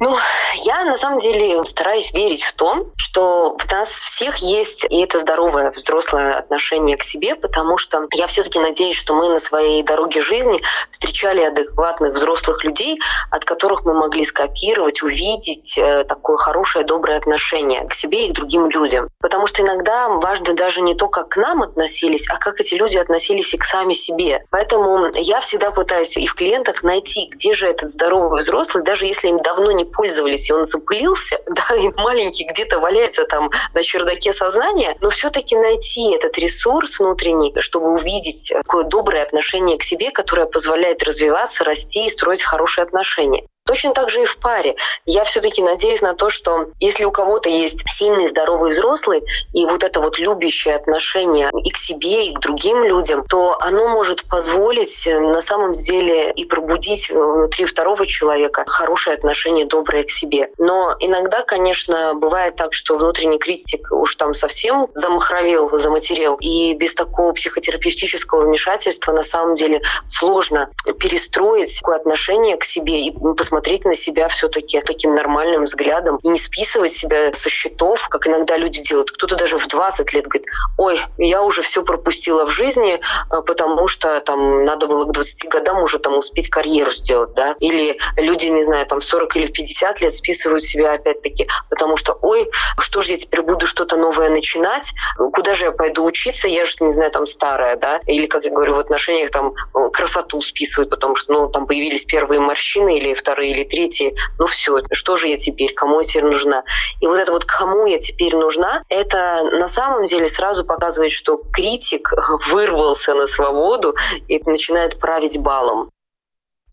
Ну, 0.00 0.16
я 0.64 0.84
на 0.84 0.96
самом 0.96 1.18
деле 1.18 1.62
стараюсь 1.64 2.12
верить 2.12 2.42
в 2.42 2.52
то, 2.54 2.88
что 2.96 3.56
в 3.56 3.70
нас 3.70 3.90
всех 3.90 4.36
есть 4.38 4.84
и 4.90 5.02
это 5.02 5.20
здоровое 5.20 5.70
взрослое 5.70 6.36
отношение 6.36 6.96
к 6.96 7.04
себе, 7.04 7.36
потому 7.36 7.78
что 7.78 8.08
я 8.12 8.26
все-таки 8.26 8.58
надеюсь, 8.58 8.96
что 8.96 9.14
мы 9.14 9.28
на 9.28 9.38
своей 9.38 9.84
дороге 9.84 10.20
жизни 10.20 10.62
встречали 10.90 11.42
адекватных 11.42 12.14
взрослых 12.14 12.64
людей, 12.64 12.98
от 13.30 13.44
которых 13.44 13.84
мы 13.84 13.94
могли 13.94 14.24
скопировать, 14.24 15.02
увидеть 15.02 15.78
э, 15.78 16.04
такое 16.04 16.36
хорошее, 16.36 16.84
доброе 16.84 17.18
отношение 17.18 17.86
к 17.86 17.94
себе 17.94 18.26
и 18.26 18.30
к 18.32 18.34
другим 18.34 18.68
людям. 18.68 19.08
Потому 19.20 19.46
что 19.46 19.62
иногда 19.62 20.08
важно 20.08 20.54
даже 20.54 20.80
не 20.80 20.96
то, 20.96 21.08
как 21.08 21.28
к 21.28 21.36
нам 21.36 21.62
относились, 21.62 22.28
а 22.30 22.36
как 22.38 22.60
эти 22.60 22.74
люди 22.74 22.98
относились 22.98 23.54
и 23.54 23.58
к 23.58 23.64
сами 23.64 23.92
себе. 23.92 24.44
Поэтому 24.50 25.10
я 25.14 25.40
всегда 25.40 25.70
пытаюсь 25.70 26.16
и 26.16 26.26
в 26.26 26.34
клиентах 26.34 26.82
найти, 26.82 27.28
где 27.30 27.54
же 27.54 27.68
этот 27.68 27.90
здоровый 27.90 28.40
взрослый, 28.40 28.82
даже 28.82 29.06
если 29.06 29.28
им 29.28 29.40
давно 29.40 29.70
не 29.70 29.83
пользовались, 29.84 30.48
и 30.48 30.52
он 30.52 30.64
запылился, 30.64 31.38
да, 31.46 31.74
и 31.76 31.88
маленький 31.96 32.44
где-то 32.44 32.78
валяется 32.80 33.24
там 33.24 33.50
на 33.72 33.82
чердаке 33.82 34.32
сознания, 34.32 34.96
но 35.00 35.10
все-таки 35.10 35.56
найти 35.56 36.14
этот 36.14 36.38
ресурс 36.38 36.98
внутренний, 36.98 37.54
чтобы 37.60 37.92
увидеть 37.92 38.52
такое 38.54 38.84
доброе 38.84 39.22
отношение 39.22 39.78
к 39.78 39.82
себе, 39.82 40.10
которое 40.10 40.46
позволяет 40.46 41.02
развиваться, 41.02 41.64
расти 41.64 42.06
и 42.06 42.10
строить 42.10 42.42
хорошие 42.42 42.82
отношения. 42.82 43.46
Точно 43.66 43.94
так 43.94 44.10
же 44.10 44.20
и 44.20 44.26
в 44.26 44.38
паре. 44.40 44.76
Я 45.06 45.24
все-таки 45.24 45.62
надеюсь 45.62 46.02
на 46.02 46.12
то, 46.12 46.28
что 46.28 46.66
если 46.80 47.04
у 47.04 47.10
кого-то 47.10 47.48
есть 47.48 47.82
сильный, 47.88 48.28
здоровый 48.28 48.72
взрослый, 48.72 49.22
и 49.54 49.64
вот 49.64 49.82
это 49.82 50.02
вот 50.02 50.18
любящее 50.18 50.74
отношение 50.74 51.50
и 51.64 51.70
к 51.70 51.78
себе, 51.78 52.26
и 52.26 52.34
к 52.34 52.40
другим 52.40 52.84
людям, 52.84 53.24
то 53.26 53.56
оно 53.58 53.88
может 53.88 54.24
позволить 54.28 55.06
э, 55.06 55.18
на 55.18 55.40
самом 55.40 55.72
деле 55.72 56.30
и 56.32 56.44
пробудить 56.44 57.08
э, 57.10 57.14
внутри 57.14 57.64
второго 57.64 58.06
человека 58.06 58.64
хорошее 58.66 59.16
отношение, 59.16 59.64
доброе 59.64 60.04
к 60.04 60.10
себе. 60.10 60.50
Но 60.58 60.94
иногда, 61.00 61.42
конечно, 61.42 62.12
бывает 62.12 62.56
так, 62.56 62.74
что 62.74 62.98
внутренний 62.98 63.38
критик 63.38 63.90
уж 63.92 64.14
там 64.16 64.34
совсем 64.34 64.88
замахровел, 64.92 65.70
заматерел, 65.78 66.36
и 66.38 66.74
без 66.74 66.94
такого 66.94 67.32
психотерапевтического 67.32 68.42
вмешательства 68.42 69.12
на 69.12 69.22
самом 69.22 69.54
деле 69.54 69.80
сложно 70.06 70.68
перестроить 70.98 71.78
такое 71.80 71.96
отношение 71.96 72.58
к 72.58 72.64
себе 72.64 73.06
и 73.06 73.10
посмотреть 73.10 73.53
смотреть 73.54 73.84
на 73.84 73.94
себя 73.94 74.26
все-таки 74.26 74.80
таким 74.80 75.14
нормальным 75.14 75.62
взглядом 75.62 76.16
и 76.24 76.28
не 76.28 76.38
списывать 76.38 76.90
себя 76.90 77.32
со 77.32 77.48
счетов, 77.48 78.08
как 78.08 78.26
иногда 78.26 78.56
люди 78.56 78.82
делают. 78.82 79.12
Кто-то 79.12 79.36
даже 79.36 79.58
в 79.58 79.68
20 79.68 80.12
лет 80.12 80.24
говорит, 80.26 80.48
ой, 80.76 81.00
я 81.18 81.40
уже 81.40 81.62
все 81.62 81.84
пропустила 81.84 82.46
в 82.46 82.50
жизни, 82.50 82.98
э, 82.98 83.42
потому 83.46 83.86
что 83.86 84.20
там 84.22 84.64
надо 84.64 84.88
было 84.88 85.04
к 85.04 85.12
20 85.12 85.48
годам 85.48 85.82
уже 85.82 86.00
там 86.00 86.16
успеть 86.16 86.50
карьеру 86.50 86.90
сделать, 86.90 87.32
да. 87.34 87.54
Или 87.60 87.96
люди, 88.16 88.48
не 88.48 88.60
знаю, 88.60 88.86
там 88.86 89.00
40 89.00 89.36
или 89.36 89.46
в 89.46 89.52
50 89.52 90.00
лет 90.00 90.12
списывают 90.12 90.64
себя 90.64 90.94
опять-таки, 90.94 91.46
потому 91.70 91.96
что, 91.96 92.18
ой, 92.22 92.50
что 92.80 93.02
же 93.02 93.10
я 93.10 93.16
теперь 93.16 93.42
буду 93.42 93.66
что-то 93.66 93.96
новое 93.96 94.30
начинать, 94.30 94.92
куда 95.16 95.54
же 95.54 95.66
я 95.66 95.70
пойду 95.70 96.04
учиться, 96.04 96.48
я 96.48 96.64
же, 96.64 96.74
не 96.80 96.90
знаю, 96.90 97.12
там 97.12 97.26
старая, 97.26 97.76
да. 97.76 98.00
Или, 98.06 98.26
как 98.26 98.44
я 98.44 98.50
говорю, 98.50 98.74
в 98.74 98.80
отношениях 98.80 99.30
там 99.30 99.54
э, 99.76 99.90
красоту 99.92 100.40
списывают, 100.40 100.90
потому 100.90 101.14
что, 101.14 101.32
ну, 101.32 101.48
там 101.48 101.68
появились 101.68 102.04
первые 102.04 102.40
морщины 102.40 102.98
или 102.98 103.14
вторые 103.14 103.43
вторые 103.44 103.52
или 103.52 103.64
третьи, 103.64 104.14
ну 104.38 104.46
все, 104.46 104.82
что 104.92 105.16
же 105.16 105.28
я 105.28 105.36
теперь, 105.36 105.74
кому 105.74 106.00
я 106.00 106.04
теперь 106.04 106.24
нужна? 106.24 106.64
И 107.00 107.06
вот 107.06 107.18
это 107.18 107.32
вот 107.32 107.44
кому 107.44 107.86
я 107.86 107.98
теперь 107.98 108.34
нужна, 108.36 108.82
это 108.88 109.42
на 109.52 109.68
самом 109.68 110.06
деле 110.06 110.26
сразу 110.28 110.64
показывает, 110.64 111.12
что 111.12 111.40
критик 111.52 112.12
вырвался 112.50 113.14
на 113.14 113.26
свободу 113.26 113.94
и 114.28 114.40
начинает 114.46 114.98
править 114.98 115.38
балом. 115.38 115.90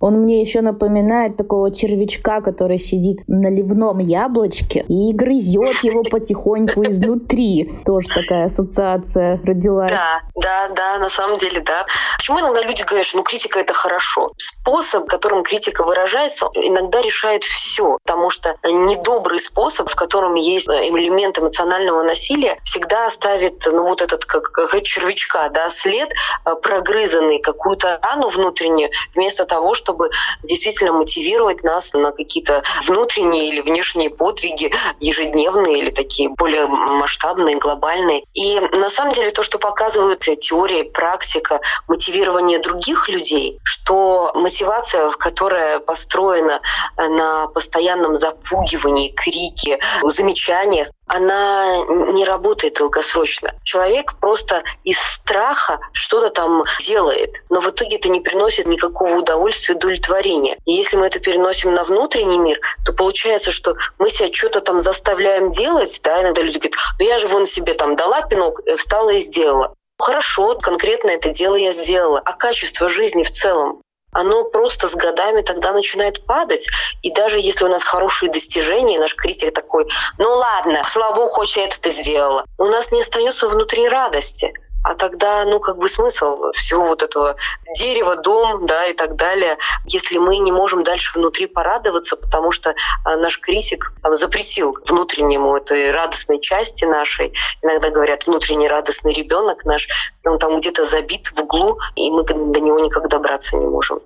Он 0.01 0.15
мне 0.15 0.41
еще 0.41 0.61
напоминает 0.61 1.37
такого 1.37 1.73
червячка, 1.73 2.41
который 2.41 2.79
сидит 2.79 3.19
на 3.27 3.49
ливном 3.49 3.99
яблочке 3.99 4.83
и 4.87 5.13
грызет 5.13 5.83
его 5.83 6.03
потихоньку 6.03 6.83
изнутри. 6.85 7.71
Тоже 7.85 8.07
такая 8.09 8.47
ассоциация 8.47 9.39
родилась. 9.43 9.91
Да, 9.91 10.21
да, 10.35 10.69
да, 10.69 10.97
на 10.97 11.09
самом 11.09 11.37
деле, 11.37 11.61
да. 11.61 11.85
Почему 12.17 12.39
иногда 12.39 12.61
люди 12.61 12.83
говорят, 12.83 13.05
что 13.05 13.17
ну, 13.17 13.23
критика 13.23 13.59
это 13.59 13.73
хорошо? 13.73 14.31
Способ, 14.37 15.07
которым 15.07 15.43
критика 15.43 15.83
выражается, 15.83 16.47
иногда 16.55 17.01
решает 17.01 17.43
все, 17.43 17.97
потому 18.03 18.29
что 18.29 18.55
недобрый 18.63 19.39
способ, 19.39 19.89
в 19.89 19.95
котором 19.95 20.35
есть 20.35 20.67
элемент 20.67 21.37
эмоционального 21.37 22.03
насилия, 22.03 22.59
всегда 22.63 23.05
оставит 23.05 23.65
ну, 23.71 23.85
вот 23.85 24.01
этот 24.01 24.25
как, 24.25 24.51
как 24.51 24.81
червячка, 24.83 25.49
да, 25.49 25.69
след 25.69 26.09
э, 26.45 26.55
прогрызанный, 26.55 27.39
какую-то 27.39 27.99
рану 28.01 28.29
внутреннюю, 28.29 28.89
вместо 29.13 29.45
того, 29.45 29.73
чтобы 29.75 29.90
чтобы 29.91 30.09
действительно 30.43 30.93
мотивировать 30.93 31.63
нас 31.63 31.93
на 31.93 32.11
какие-то 32.11 32.63
внутренние 32.87 33.49
или 33.49 33.59
внешние 33.59 34.09
подвиги, 34.09 34.71
ежедневные 35.01 35.79
или 35.79 35.89
такие 35.89 36.29
более 36.29 36.67
масштабные, 36.67 37.57
глобальные. 37.57 38.23
И 38.33 38.59
на 38.59 38.89
самом 38.89 39.11
деле 39.11 39.31
то, 39.31 39.43
что 39.43 39.59
показывают 39.59 40.21
теория, 40.39 40.85
практика 40.85 41.59
мотивирования 41.89 42.59
других 42.59 43.09
людей, 43.09 43.59
что 43.63 44.31
мотивация, 44.33 45.09
которая 45.11 45.79
построена 45.79 46.61
на 46.97 47.47
постоянном 47.47 48.15
запугивании, 48.15 49.09
крике, 49.09 49.79
замечаниях, 50.03 50.87
она 51.11 51.75
не 52.13 52.23
работает 52.23 52.75
долгосрочно. 52.75 53.53
Человек 53.63 54.13
просто 54.21 54.63
из 54.85 54.97
страха 54.97 55.81
что-то 55.91 56.29
там 56.29 56.63
делает, 56.79 57.35
но 57.49 57.59
в 57.59 57.69
итоге 57.69 57.97
это 57.97 58.07
не 58.07 58.21
приносит 58.21 58.65
никакого 58.65 59.17
удовольствия 59.17 59.75
удовлетворения. 59.75 60.57
И 60.65 60.71
если 60.71 60.95
мы 60.95 61.07
это 61.07 61.19
переносим 61.19 61.73
на 61.73 61.83
внутренний 61.83 62.37
мир, 62.37 62.61
то 62.85 62.93
получается, 62.93 63.51
что 63.51 63.75
мы 63.99 64.09
себя 64.09 64.31
что-то 64.31 64.61
там 64.61 64.79
заставляем 64.79 65.51
делать, 65.51 65.99
да, 66.01 66.21
иногда 66.21 66.43
люди 66.43 66.59
говорят, 66.59 66.79
ну 66.97 67.05
я 67.05 67.17
же 67.17 67.27
вон 67.27 67.45
себе 67.45 67.73
там 67.73 67.97
дала 67.97 68.21
пинок, 68.21 68.61
э, 68.65 68.77
встала 68.77 69.09
и 69.09 69.19
сделала. 69.19 69.73
Хорошо, 69.99 70.55
конкретно 70.55 71.09
это 71.09 71.31
дело 71.31 71.55
я 71.55 71.73
сделала. 71.73 72.21
А 72.23 72.31
качество 72.31 72.87
жизни 72.87 73.23
в 73.23 73.31
целом 73.31 73.81
оно 74.11 74.43
просто 74.43 74.87
с 74.87 74.95
годами 74.95 75.41
тогда 75.41 75.71
начинает 75.71 76.25
падать. 76.25 76.67
И 77.01 77.11
даже 77.11 77.39
если 77.39 77.65
у 77.65 77.69
нас 77.69 77.83
хорошие 77.83 78.31
достижения, 78.31 78.99
наш 78.99 79.15
критик 79.15 79.53
такой, 79.53 79.87
ну 80.17 80.29
ладно, 80.29 80.81
слава 80.87 81.15
богу, 81.15 81.29
хоть 81.29 81.57
это 81.57 81.89
сделала, 81.89 82.45
у 82.57 82.65
нас 82.65 82.91
не 82.91 83.01
остается 83.01 83.47
внутри 83.47 83.87
радости. 83.87 84.53
А 84.83 84.95
тогда, 84.95 85.45
ну, 85.45 85.59
как 85.59 85.77
бы 85.77 85.87
смысл 85.87 86.51
всего 86.53 86.87
вот 86.87 87.03
этого 87.03 87.35
дерева, 87.77 88.15
дом, 88.15 88.65
да, 88.65 88.85
и 88.87 88.93
так 88.93 89.15
далее, 89.15 89.57
если 89.85 90.17
мы 90.17 90.37
не 90.37 90.51
можем 90.51 90.83
дальше 90.83 91.17
внутри 91.17 91.45
порадоваться, 91.45 92.15
потому 92.15 92.51
что 92.51 92.73
а, 93.05 93.15
наш 93.17 93.39
критик 93.39 93.93
там, 94.01 94.15
запретил 94.15 94.75
внутреннему 94.87 95.55
этой 95.55 95.91
радостной 95.91 96.39
части 96.39 96.85
нашей, 96.85 97.33
иногда 97.61 97.89
говорят, 97.89 98.25
внутренний 98.25 98.67
радостный 98.67 99.13
ребенок 99.13 99.65
наш, 99.65 99.87
он 100.25 100.39
там 100.39 100.59
где-то 100.59 100.83
забит 100.83 101.27
в 101.27 101.41
углу, 101.41 101.77
и 101.95 102.09
мы 102.09 102.23
до 102.23 102.59
него 102.59 102.79
никак 102.79 103.07
добраться 103.07 103.57
не 103.57 103.67
можем. 103.67 104.01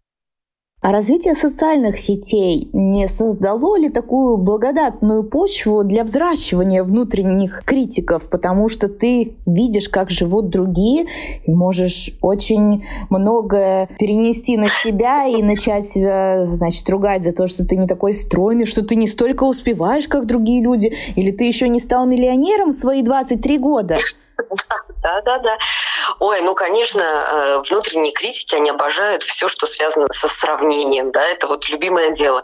А 0.86 0.91
развитие 0.91 1.34
социальных 1.34 1.98
сетей 1.98 2.69
не 2.71 3.10
создало 3.10 3.76
ли 3.76 3.89
такую 3.89 4.38
благодатную 4.38 5.24
почву 5.24 5.84
для 5.84 6.04
взращивания 6.04 6.84
внутренних 6.84 7.63
критиков? 7.65 8.30
Потому 8.30 8.69
что 8.69 8.88
ты 8.88 9.34
видишь, 9.48 9.89
как 9.89 10.12
живут 10.12 10.50
другие, 10.50 11.08
и 11.43 11.52
можешь 11.52 12.12
очень 12.21 12.86
многое 13.10 13.89
перенести 13.98 14.58
на 14.58 14.67
себя 14.84 15.26
и 15.26 15.41
начать 15.41 15.89
себя, 15.89 16.45
значит, 16.45 16.88
ругать 16.88 17.24
за 17.24 17.32
то, 17.32 17.48
что 17.48 17.65
ты 17.65 17.78
не 17.78 17.88
такой 17.88 18.13
стройный, 18.13 18.67
что 18.67 18.86
ты 18.86 18.95
не 18.95 19.08
столько 19.08 19.45
успеваешь, 19.45 20.08
как 20.08 20.28
другие 20.28 20.62
люди, 20.62 20.93
или 21.15 21.32
ты 21.32 21.45
еще 21.45 21.67
не 21.67 21.80
стал 21.80 22.06
миллионером 22.06 22.74
в 22.74 22.76
свои 22.76 23.02
23 23.02 23.58
года. 23.58 23.98
Да, 25.06 25.21
да, 25.21 25.38
да. 25.38 25.58
Ой, 26.19 26.41
ну, 26.41 26.56
конечно, 26.56 27.02
э, 27.02 27.63
внутренние 27.69 28.12
критики, 28.12 28.56
они 28.56 28.71
обожают 28.71 29.21
все, 29.21 29.48
что 29.48 29.67
связано 29.67 30.08
со 30.10 30.28
сравнением, 30.28 31.12
да, 31.12 31.24
это 31.24 31.45
вот 31.45 31.69
любимое 31.69 32.10
дело. 32.10 32.43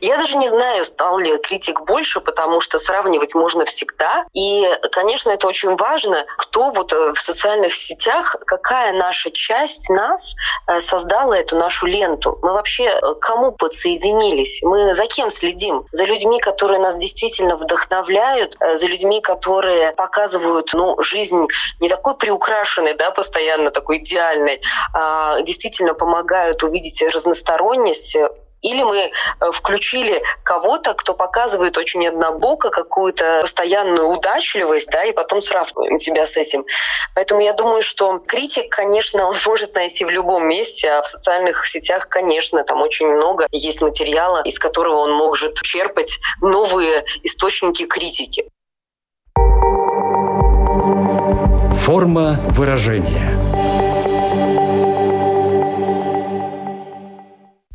Я 0.00 0.16
даже 0.16 0.36
не 0.38 0.48
знаю, 0.48 0.86
стал 0.86 1.18
ли 1.18 1.36
критик 1.36 1.82
больше, 1.82 2.20
потому 2.20 2.60
что 2.60 2.78
сравнивать 2.78 3.34
можно 3.34 3.66
всегда. 3.66 4.24
И, 4.32 4.66
конечно, 4.92 5.28
это 5.28 5.46
очень 5.46 5.76
важно, 5.76 6.24
кто 6.38 6.70
вот 6.70 6.94
э, 6.94 7.12
в 7.12 7.20
социальных 7.20 7.74
сетях, 7.74 8.36
какая 8.46 8.92
наша 8.92 9.30
часть 9.30 9.90
нас 9.90 10.34
э, 10.66 10.80
создала 10.80 11.36
эту 11.36 11.56
нашу 11.56 11.86
ленту. 11.86 12.38
Мы 12.40 12.54
вообще 12.54 12.98
к 13.00 13.18
кому 13.20 13.52
подсоединились? 13.52 14.62
Мы 14.62 14.94
за 14.94 15.06
кем 15.06 15.30
следим? 15.30 15.84
За 15.92 16.06
людьми, 16.06 16.40
которые 16.40 16.80
нас 16.80 16.96
действительно 16.96 17.56
вдохновляют, 17.56 18.56
за 18.74 18.86
людьми, 18.86 19.20
которые 19.20 19.92
показывают 19.92 20.70
ну, 20.72 21.00
жизнь 21.02 21.27
не 21.32 21.88
такой 21.88 22.16
приукрашенной, 22.16 22.94
да, 22.94 23.10
постоянно 23.10 23.70
такой 23.70 23.98
идеальной, 23.98 24.60
а 24.94 25.40
действительно 25.42 25.94
помогают 25.94 26.62
увидеть 26.62 27.02
разносторонность 27.02 28.16
или 28.62 28.82
мы 28.82 28.98
э, 28.98 29.10
включили 29.52 30.22
кого-то, 30.42 30.94
кто 30.94 31.14
показывает 31.14 31.76
очень 31.78 32.06
однобоко 32.06 32.70
какую-то 32.70 33.40
постоянную 33.42 34.08
удачливость, 34.08 34.90
да, 34.90 35.04
и 35.04 35.12
потом 35.12 35.40
сравниваем 35.40 35.98
себя 35.98 36.26
с 36.26 36.36
этим. 36.36 36.64
Поэтому 37.14 37.40
я 37.40 37.52
думаю, 37.52 37.82
что 37.82 38.18
критик, 38.18 38.70
конечно, 38.70 39.26
он 39.28 39.36
может 39.46 39.74
найти 39.74 40.04
в 40.04 40.10
любом 40.10 40.48
месте, 40.48 40.88
а 40.90 41.02
в 41.02 41.08
социальных 41.08 41.66
сетях, 41.66 42.08
конечно, 42.08 42.64
там 42.64 42.82
очень 42.82 43.06
много 43.06 43.46
есть 43.50 43.80
материала, 43.80 44.42
из 44.42 44.58
которого 44.58 45.00
он 45.00 45.12
может 45.12 45.60
черпать 45.62 46.18
новые 46.40 47.04
источники 47.22 47.84
критики. 47.84 48.48
Форма 51.88 52.38
выражения– 52.50 53.30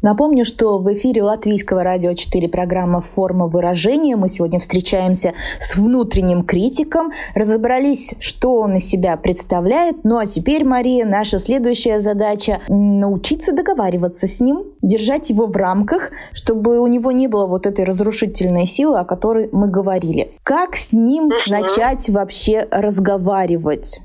Напомню, 0.03 0.43
что 0.43 0.79
в 0.79 0.93
эфире 0.93 1.23
Латвийского 1.23 1.81
радио 1.81 2.13
4 2.13 2.49
программа 2.49 2.99
«Форма 2.99 3.47
выражения». 3.47 4.17
Мы 4.17 4.27
сегодня 4.27 4.59
встречаемся 4.59 5.31
с 5.61 5.77
внутренним 5.77 6.43
критиком, 6.43 7.13
разобрались, 7.35 8.13
что 8.19 8.55
он 8.55 8.75
из 8.75 8.85
себя 8.85 9.15
представляет. 9.15 10.03
Ну 10.03 10.17
а 10.17 10.25
теперь, 10.25 10.65
Мария, 10.65 11.05
наша 11.05 11.39
следующая 11.39 12.01
задача– 12.01 12.59
научиться 12.67 13.53
договариваться 13.53 14.27
с 14.27 14.41
ним, 14.41 14.65
держать 14.81 15.29
его 15.29 15.45
в 15.45 15.55
рамках, 15.55 16.11
чтобы 16.33 16.81
у 16.81 16.87
него 16.87 17.13
не 17.13 17.29
было 17.29 17.47
вот 17.47 17.65
этой 17.65 17.85
разрушительной 17.85 18.65
силы, 18.65 18.99
о 18.99 19.05
которой 19.05 19.47
мы 19.53 19.69
говорили. 19.69 20.31
Как 20.43 20.75
с 20.75 20.91
ним 20.91 21.29
начать 21.47 22.09
вообще 22.09 22.67
разговаривать? 22.69 24.01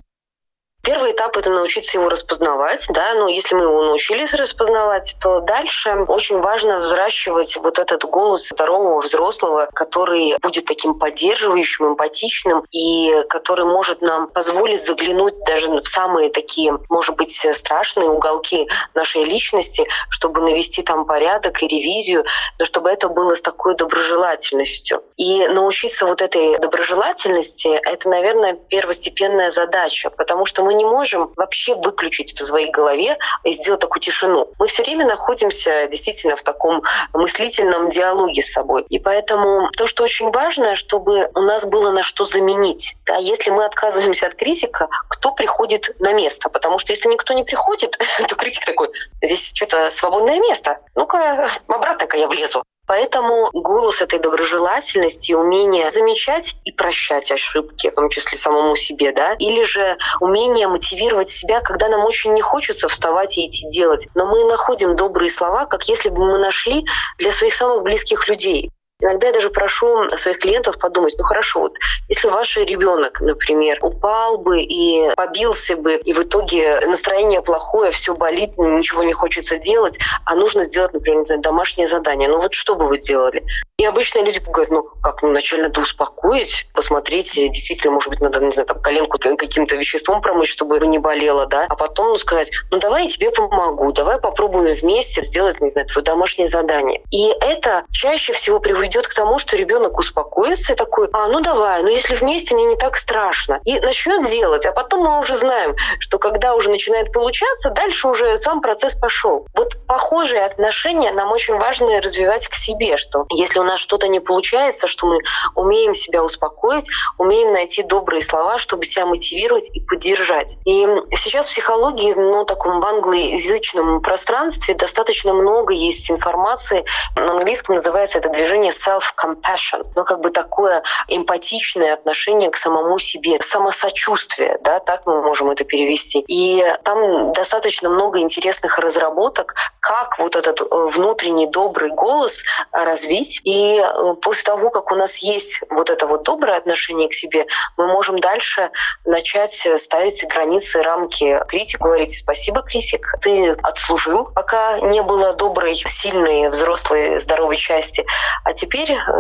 Первый 0.89 1.13
этап— 1.13 1.37
это 1.37 1.51
научиться 1.51 1.99
его 1.99 2.09
распознавать. 2.09 2.87
Да? 2.89 3.13
Но 3.13 3.29
если 3.29 3.55
мы 3.55 3.65
его 3.65 3.83
научились 3.83 4.33
распознавать, 4.33 5.17
то 5.21 5.41
дальше 5.41 6.07
очень 6.09 6.41
важно 6.41 6.79
взращивать 6.79 7.59
вот 7.59 7.79
этот 7.79 8.05
голос 8.05 8.49
здорового 8.49 9.03
взрослого, 9.03 9.69
который 9.75 10.35
будет 10.41 10.65
таким 10.65 10.99
поддерживающим, 10.99 11.89
эмпатичным 11.89 12.65
и 12.71 13.23
который 13.29 13.67
может 13.67 14.01
нам 14.01 14.29
позволить 14.29 14.83
заглянуть 14.83 15.39
даже 15.45 15.69
в 15.69 15.87
самые 15.87 16.31
такие, 16.31 16.79
может 16.89 17.17
быть, 17.17 17.37
страшные 17.53 18.09
уголки 18.09 18.67
нашей 18.95 19.25
личности, 19.25 19.87
чтобы 20.09 20.41
навести 20.41 20.81
там 20.81 21.05
порядок 21.05 21.63
и 21.63 21.69
ревизию, 21.69 22.25
но 22.59 22.65
чтобы 22.65 22.89
это 22.89 23.11
было 23.11 23.35
с 23.35 23.43
такой 23.43 23.75
доброжелательностью. 23.75 25.03
И 25.19 25.49
научиться 25.49 26.07
вот 26.07 26.23
этой 26.23 26.57
доброжелательности— 26.57 27.69
это, 27.85 28.09
наверное, 28.09 28.55
первостепенная 28.55 29.51
задача, 29.51 30.09
потому 30.09 30.47
что 30.47 30.65
мы 30.65 30.78
не 30.79 30.85
можем 30.85 31.33
вообще 31.37 31.75
выключить 31.75 32.33
в 32.33 32.45
своей 32.45 32.71
голове 32.71 33.19
и 33.45 33.53
сделать 33.53 33.81
такую 33.81 34.01
тишину. 34.01 34.49
Мы 34.59 34.67
все 34.67 34.83
время 34.83 35.07
находимся 35.07 35.89
действительно 35.89 36.37
в 36.37 36.43
таком 36.43 36.83
мыслительном 37.13 37.91
диалоге 37.91 38.41
с 38.41 38.53
собой. 38.53 38.87
И 38.89 38.99
поэтому 38.99 39.71
то, 39.77 39.87
что 39.87 40.05
очень 40.05 40.31
важно, 40.31 40.77
чтобы 40.77 41.31
у 41.35 41.41
нас 41.41 41.67
было 41.67 41.91
на 41.91 42.03
что 42.03 42.25
заменить. 42.25 42.95
Да, 43.07 43.17
если 43.17 43.51
мы 43.51 43.65
отказываемся 43.65 44.27
от 44.27 44.35
критика, 44.35 44.89
кто 45.09 45.33
приходит 45.33 45.97
на 45.99 46.13
место? 46.13 46.49
Потому 46.49 46.79
что 46.79 46.93
если 46.93 47.09
никто 47.09 47.35
не 47.35 47.45
приходит, 47.45 47.99
то 48.29 48.35
критик 48.37 48.65
такой, 48.65 48.89
здесь 49.23 49.53
что-то 49.55 49.91
свободное 49.91 50.39
место. 50.39 50.79
Ну-ка, 50.95 51.49
обратно-ка 51.67 52.17
я 52.17 52.29
влезу. 52.29 52.63
Поэтому 52.89 53.51
голос 53.53 54.01
этой 54.01 54.19
доброжелательности, 54.19 55.35
умение 55.35 55.91
замечать 55.91 56.55
и 56.65 56.73
прощать 56.73 57.31
ошибки, 57.31 57.91
в 57.91 57.95
том 57.95 58.09
числе 58.09 58.39
самому 58.39 58.77
себе, 58.77 59.13
да, 59.13 59.35
или 59.35 59.63
же 59.65 59.99
умение 60.21 60.69
мотивировать 60.69 61.29
себя, 61.29 61.61
когда 61.61 61.89
нам 61.89 62.05
очень 62.07 62.33
не 62.33 62.41
хочется 62.41 62.89
вставать 62.89 63.37
и 63.37 63.47
идти 63.47 63.69
делать. 63.69 64.09
Но 64.15 64.25
мы 64.25 64.45
находим 64.45 64.97
добрые 64.97 65.29
слова, 65.29 65.67
как 65.67 65.87
если 65.87 66.09
бы 66.09 66.25
мы 66.25 66.39
нашли 66.39 66.87
для 67.19 67.31
своих 67.31 67.55
самых 67.55 67.83
близких 67.83 68.27
людей. 68.27 68.71
Иногда 69.01 69.29
я 69.29 69.33
даже 69.33 69.51
прошу 69.51 70.09
своих 70.17 70.41
клиентов 70.41 70.77
подумать, 70.77 71.15
ну 71.19 71.23
хорошо, 71.23 71.61
вот 71.61 71.77
если 72.09 72.29
ваш 72.29 72.57
ребенок, 72.57 73.21
например, 73.21 73.79
упал 73.81 74.39
бы 74.39 74.61
и 74.61 75.15
побился 75.15 75.77
бы, 75.77 75.95
и 75.95 76.13
в 76.13 76.23
итоге 76.23 76.81
настроение 76.81 77.41
плохое, 77.41 77.93
все 77.93 78.17
болит, 78.17 78.59
ничего 78.59 79.05
не 79.05 79.13
хочется 79.13 79.57
делать, 79.57 80.01
а 80.25 80.35
нужно 80.35 80.65
сделать, 80.65 80.93
например, 80.95 81.21
не 81.21 81.25
знаю, 81.27 81.43
домашнее 81.43 81.87
задание, 81.87 82.29
ну 82.29 82.39
вот 82.39 82.55
что 82.55 82.75
бы 82.75 82.89
вы 82.89 82.99
делали? 82.99 83.45
И 83.79 83.85
обычно 83.85 84.19
люди 84.19 84.41
говорят, 84.41 84.73
ну 84.73 84.83
как, 85.01 85.23
ну 85.23 85.29
вначале 85.29 85.63
надо 85.63 85.81
успокоить, 85.81 86.67
посмотреть, 86.75 87.35
действительно, 87.35 87.93
может 87.93 88.09
быть, 88.09 88.21
надо, 88.21 88.41
не 88.41 88.51
знаю, 88.51 88.67
там 88.67 88.83
коленку 88.83 89.17
каким-то 89.17 89.77
веществом 89.77 90.21
промыть, 90.21 90.49
чтобы 90.49 90.85
не 90.85 90.99
болело, 90.99 91.47
да, 91.47 91.67
а 91.69 91.77
потом 91.77 92.09
ну, 92.09 92.17
сказать, 92.17 92.51
ну 92.73 92.81
давай 92.81 93.05
я 93.05 93.09
тебе 93.09 93.31
помогу, 93.31 93.93
давай 93.93 94.19
попробуем 94.19 94.75
вместе 94.75 95.23
сделать, 95.23 95.61
не 95.61 95.69
знаю, 95.69 95.87
твое 95.87 96.05
домашнее 96.05 96.49
задание. 96.49 97.03
И 97.13 97.29
это 97.41 97.85
чаще 97.93 98.33
всего 98.33 98.59
приведет 98.89 99.07
к 99.07 99.15
тому, 99.15 99.39
что 99.39 99.57
ребенок 99.57 99.99
успокоится 99.99 100.73
и 100.73 100.77
такой, 100.77 101.09
а, 101.13 101.29
ну 101.29 101.41
давай, 101.41 101.83
ну 101.83 101.89
если 101.89 102.15
вместе, 102.15 102.55
мне 102.55 102.65
не 102.65 102.77
так 102.77 102.97
страшно. 102.97 103.61
И 103.65 103.79
начнет 103.81 104.25
делать, 104.25 104.65
а 104.65 104.73
потом 104.73 105.03
мы 105.03 105.19
уже 105.21 105.37
знаем, 105.37 105.77
что 106.01 106.19
когда 106.19 106.55
уже 106.55 106.71
начинает 106.71 107.13
получаться, 107.13 107.71
дальше 107.71 108.09
уже 108.09 108.37
сам 108.39 108.61
процесс 108.61 108.95
пошел. 108.95 109.47
Вот 109.55 109.77
похожие 109.87 110.45
отношения 110.45 111.13
нам 111.13 111.31
очень 111.33 111.57
важно 111.59 112.01
развивать 112.01 112.49
к 112.49 112.55
себе, 112.55 112.97
что 112.97 113.27
если 113.31 113.59
у 113.59 113.63
нас 113.63 113.79
что-то 113.81 114.09
не 114.09 114.21
получается, 114.21 114.87
что 114.87 115.07
мы 115.07 115.19
умеем 115.55 115.93
себя 115.93 116.25
успокоить, 116.25 116.89
умеем 117.19 117.53
найти 117.53 117.83
добрые 117.83 118.23
слова, 118.23 118.59
чтобы 118.59 118.85
себя 118.87 119.05
мотивировать 119.05 119.71
и 119.75 119.81
поддержать. 119.81 120.57
И 120.65 120.87
сейчас 121.15 121.47
в 121.47 121.51
психологии, 121.51 122.15
ну, 122.15 122.45
таком 122.45 122.81
в 122.81 122.85
англоязычном 122.85 124.01
пространстве 124.01 124.75
достаточно 124.75 125.35
много 125.35 125.75
есть 125.75 126.11
информации. 126.11 126.85
На 127.17 127.33
английском 127.33 127.75
называется 127.75 128.19
это 128.19 128.31
движение 128.31 128.73
self-compassion, 128.87 129.87
ну, 129.95 130.05
как 130.05 130.21
бы 130.21 130.31
такое 130.31 130.83
эмпатичное 131.09 131.95
отношение 131.95 132.51
к 132.51 132.57
самому 132.57 132.99
себе, 132.99 133.39
самосочувствие, 133.41 134.59
да, 134.63 134.79
так 134.79 135.07
мы 135.07 135.23
можем 135.23 135.51
это 135.51 135.65
перевести. 135.65 136.25
И 136.29 136.65
там 136.85 137.33
достаточно 137.33 137.89
много 137.89 138.21
интересных 138.21 138.79
разработок, 138.79 139.55
как 139.81 140.19
вот 140.19 140.37
этот 140.37 140.61
э, 140.61 140.65
внутренний 140.71 141.47
добрый 141.47 141.91
голос 141.91 142.45
развить 142.73 143.41
и 143.45 143.81
э, 143.81 144.15
после 144.23 144.45
того, 144.45 144.71
как 144.71 144.93
у 144.93 144.95
нас 144.95 145.19
есть 145.19 145.61
вот 145.71 145.91
это 145.91 146.07
вот 146.07 146.23
доброе 146.23 146.57
отношение 146.57 147.09
к 147.09 147.15
себе, 147.15 147.47
мы 147.77 147.87
можем 147.87 148.19
дальше 148.19 148.71
начать 149.05 149.67
ставить 149.77 150.25
границы, 150.29 150.83
рамки 150.83 151.41
критику, 151.49 151.85
говорить 151.85 152.17
спасибо, 152.17 152.63
критик, 152.63 153.15
ты 153.23 153.51
отслужил, 153.63 154.31
пока 154.35 154.79
не 154.81 155.03
было 155.03 155.33
доброй, 155.33 155.75
сильной, 155.75 156.49
взрослой, 156.49 157.19
здоровой 157.19 157.57
части, 157.57 158.07
а 158.45 158.53
теперь 158.53 158.68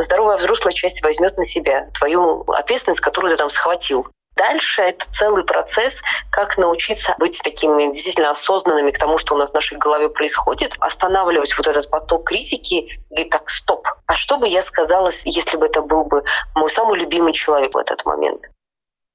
здоровая 0.00 0.36
взрослая 0.36 0.72
часть 0.72 1.02
возьмет 1.02 1.36
на 1.36 1.44
себя 1.44 1.88
твою 1.98 2.44
ответственность, 2.48 3.00
которую 3.00 3.32
ты 3.32 3.36
там 3.36 3.50
схватил. 3.50 4.06
Дальше 4.36 4.82
это 4.82 5.04
целый 5.10 5.44
процесс, 5.44 6.00
как 6.30 6.58
научиться 6.58 7.16
быть 7.18 7.40
такими 7.42 7.92
действительно 7.92 8.30
осознанными 8.30 8.92
к 8.92 8.98
тому, 8.98 9.18
что 9.18 9.34
у 9.34 9.38
нас 9.38 9.50
в 9.50 9.54
нашей 9.54 9.78
голове 9.78 10.08
происходит, 10.08 10.76
останавливать 10.78 11.58
вот 11.58 11.66
этот 11.66 11.90
поток 11.90 12.28
критики 12.28 13.00
и 13.10 13.24
так, 13.24 13.50
стоп, 13.50 13.88
а 14.06 14.14
что 14.14 14.38
бы 14.38 14.46
я 14.46 14.62
сказала, 14.62 15.10
если 15.24 15.56
бы 15.56 15.66
это 15.66 15.82
был 15.82 16.04
бы 16.04 16.22
мой 16.54 16.70
самый 16.70 17.00
любимый 17.00 17.32
человек 17.32 17.74
в 17.74 17.78
этот 17.78 18.04
момент? 18.04 18.42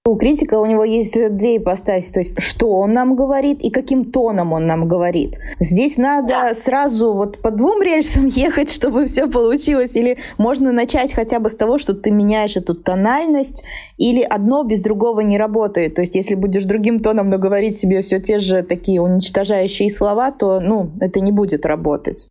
У 0.06 0.18
критика 0.18 0.60
у 0.60 0.66
него 0.66 0.84
есть 0.84 1.14
две 1.38 1.56
ипостаси, 1.56 2.12
то 2.12 2.20
есть 2.20 2.36
что 2.42 2.72
он 2.72 2.92
нам 2.92 3.16
говорит 3.16 3.62
и 3.62 3.70
каким 3.70 4.12
тоном 4.12 4.52
он 4.52 4.66
нам 4.66 4.86
говорит. 4.86 5.40
Здесь 5.62 5.96
надо 5.96 6.28
да. 6.28 6.54
сразу 6.56 7.14
вот 7.14 7.42
по 7.42 7.52
двум 7.52 7.82
рельсам 7.82 8.26
ехать, 8.28 8.70
чтобы 8.70 9.06
все 9.06 9.28
получилось, 9.28 9.96
или 9.96 10.18
можно 10.38 10.74
начать 10.74 11.14
хотя 11.14 11.40
бы 11.40 11.50
с 11.50 11.56
того, 11.56 11.78
что 11.78 11.94
ты 11.94 12.12
меняешь 12.12 12.58
эту 12.58 12.76
тональность, 12.76 13.64
или 13.98 14.22
одно 14.22 14.64
без 14.64 14.82
другого 14.82 15.22
не 15.22 15.38
работает. 15.38 15.96
То 15.96 16.02
есть 16.02 16.16
если 16.16 16.36
будешь 16.36 16.66
другим 16.66 17.00
тоном, 17.00 17.30
но 17.30 17.38
говорить 17.38 17.80
себе 17.80 18.02
все 18.02 18.20
те 18.20 18.40
же 18.40 18.62
такие 18.62 19.02
уничтожающие 19.02 19.90
слова, 19.90 20.32
то 20.32 20.60
ну, 20.60 20.92
это 21.00 21.22
не 21.22 21.32
будет 21.32 21.66
работать. 21.66 22.28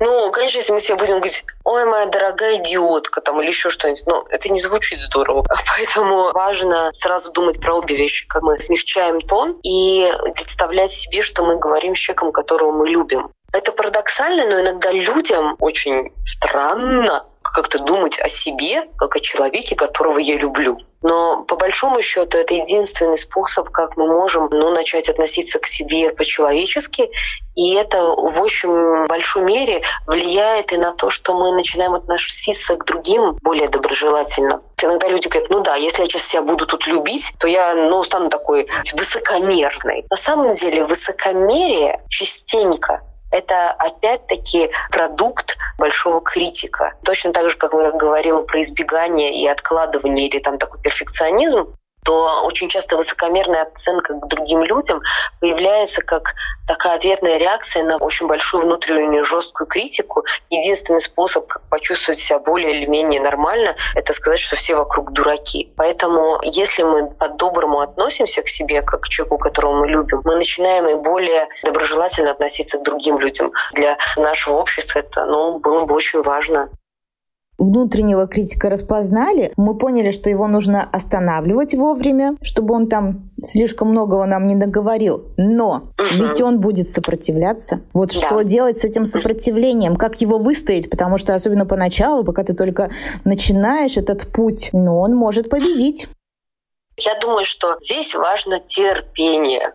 Ну, 0.00 0.30
конечно, 0.32 0.58
если 0.58 0.72
мы 0.72 0.80
себе 0.80 0.96
будем 0.96 1.16
говорить, 1.16 1.44
ой, 1.62 1.84
моя 1.84 2.06
дорогая 2.06 2.56
идиотка, 2.56 3.20
там, 3.20 3.40
или 3.40 3.48
еще 3.48 3.68
что-нибудь, 3.68 4.02
ну, 4.06 4.24
это 4.30 4.48
не 4.48 4.58
звучит 4.58 4.98
здорово. 5.00 5.44
Поэтому 5.76 6.32
важно 6.32 6.90
сразу 6.92 7.30
думать 7.32 7.60
про 7.60 7.74
обе 7.74 7.96
вещи, 7.96 8.26
как 8.26 8.42
мы 8.42 8.58
смягчаем 8.58 9.20
тон 9.20 9.58
и 9.62 10.10
представлять 10.34 10.92
себе, 10.92 11.20
что 11.20 11.44
мы 11.44 11.58
говорим 11.58 11.94
с 11.94 11.98
человеком, 11.98 12.32
которого 12.32 12.72
мы 12.72 12.88
любим. 12.88 13.30
Это 13.52 13.72
парадоксально, 13.72 14.46
но 14.46 14.60
иногда 14.60 14.90
людям 14.90 15.56
очень 15.58 16.12
странно 16.24 17.26
как-то 17.52 17.78
думать 17.78 18.18
о 18.18 18.28
себе, 18.28 18.88
как 18.96 19.16
о 19.16 19.20
человеке, 19.20 19.76
которого 19.76 20.18
я 20.18 20.36
люблю. 20.36 20.78
Но 21.02 21.44
по 21.44 21.56
большому 21.56 22.02
счету 22.02 22.36
это 22.36 22.54
единственный 22.54 23.16
способ, 23.16 23.70
как 23.70 23.96
мы 23.96 24.06
можем 24.06 24.48
ну, 24.50 24.70
начать 24.70 25.08
относиться 25.08 25.58
к 25.58 25.66
себе 25.66 26.10
по-человечески. 26.10 27.10
И 27.56 27.74
это 27.74 28.02
в 28.02 28.40
очень 28.40 29.06
большой 29.06 29.44
мере 29.44 29.82
влияет 30.06 30.72
и 30.72 30.76
на 30.76 30.92
то, 30.92 31.08
что 31.08 31.34
мы 31.34 31.52
начинаем 31.52 31.94
относиться 31.94 32.76
к 32.76 32.84
другим 32.84 33.38
более 33.42 33.68
доброжелательно. 33.68 34.60
Иногда 34.82 35.08
люди 35.08 35.28
говорят, 35.28 35.50
ну 35.50 35.60
да, 35.60 35.76
если 35.76 36.02
я 36.02 36.08
сейчас 36.08 36.24
себя 36.24 36.42
буду 36.42 36.66
тут 36.66 36.86
любить, 36.86 37.32
то 37.38 37.46
я 37.48 37.74
ну, 37.74 38.04
стану 38.04 38.28
такой 38.28 38.68
высокомерной. 38.92 40.04
На 40.10 40.16
самом 40.16 40.52
деле 40.52 40.84
высокомерие 40.84 42.02
частенько 42.10 43.02
это 43.30 43.70
опять-таки 43.70 44.70
продукт 44.90 45.56
большого 45.78 46.20
критика. 46.20 46.94
Точно 47.04 47.32
так 47.32 47.50
же, 47.50 47.56
как 47.56 47.72
я 47.72 47.92
говорила 47.92 48.42
про 48.42 48.60
избегание 48.60 49.34
и 49.40 49.46
откладывание 49.46 50.28
или 50.28 50.38
там 50.38 50.58
такой 50.58 50.80
перфекционизм, 50.80 51.74
то 52.04 52.42
очень 52.44 52.68
часто 52.68 52.96
высокомерная 52.96 53.62
оценка 53.62 54.14
к 54.14 54.28
другим 54.28 54.62
людям 54.62 55.02
появляется 55.40 56.02
как 56.02 56.34
такая 56.66 56.96
ответная 56.96 57.38
реакция 57.38 57.84
на 57.84 57.96
очень 57.96 58.26
большую 58.26 58.64
внутреннюю 58.64 59.24
жесткую 59.24 59.66
критику. 59.66 60.24
Единственный 60.50 61.00
способ 61.00 61.46
как 61.46 61.62
почувствовать 61.68 62.20
себя 62.20 62.38
более 62.38 62.76
или 62.76 62.86
менее 62.86 63.20
нормально, 63.20 63.76
это 63.94 64.12
сказать, 64.12 64.40
что 64.40 64.56
все 64.56 64.76
вокруг 64.76 65.12
дураки. 65.12 65.72
Поэтому 65.76 66.38
если 66.42 66.82
мы 66.82 67.10
по-доброму 67.10 67.80
относимся 67.80 68.42
к 68.42 68.48
себе, 68.48 68.82
как 68.82 69.00
к 69.02 69.08
человеку, 69.08 69.38
которого 69.38 69.80
мы 69.80 69.88
любим, 69.88 70.20
мы 70.24 70.36
начинаем 70.36 70.88
и 70.88 70.94
более 70.94 71.48
доброжелательно 71.64 72.30
относиться 72.30 72.78
к 72.78 72.82
другим 72.82 73.18
людям. 73.18 73.52
Для 73.72 73.98
нашего 74.16 74.54
общества 74.54 75.00
это 75.00 75.24
ну, 75.26 75.58
было 75.58 75.84
бы 75.84 75.94
очень 75.94 76.22
важно 76.22 76.70
внутреннего 77.60 78.26
критика 78.26 78.68
распознали, 78.70 79.52
мы 79.56 79.76
поняли, 79.76 80.10
что 80.10 80.30
его 80.30 80.48
нужно 80.48 80.88
останавливать 80.90 81.74
вовремя, 81.74 82.36
чтобы 82.42 82.74
он 82.74 82.88
там 82.88 83.30
слишком 83.42 83.90
многого 83.90 84.24
нам 84.26 84.46
не 84.46 84.56
договорил. 84.56 85.26
Но 85.36 85.90
угу. 85.98 86.24
ведь 86.24 86.40
он 86.40 86.60
будет 86.60 86.90
сопротивляться. 86.90 87.80
Вот 87.92 88.10
да. 88.10 88.14
что 88.14 88.42
делать 88.42 88.80
с 88.80 88.84
этим 88.84 89.04
сопротивлением? 89.04 89.96
Как 89.96 90.20
его 90.20 90.38
выстоять? 90.38 90.90
Потому 90.90 91.18
что 91.18 91.34
особенно 91.34 91.66
поначалу, 91.66 92.24
пока 92.24 92.42
ты 92.42 92.54
только 92.54 92.90
начинаешь 93.24 93.96
этот 93.96 94.26
путь, 94.32 94.70
ну, 94.72 94.98
он 94.98 95.14
может 95.14 95.50
победить. 95.50 96.08
Я 96.96 97.18
думаю, 97.18 97.44
что 97.44 97.76
здесь 97.80 98.14
важно 98.14 98.58
терпение. 98.60 99.72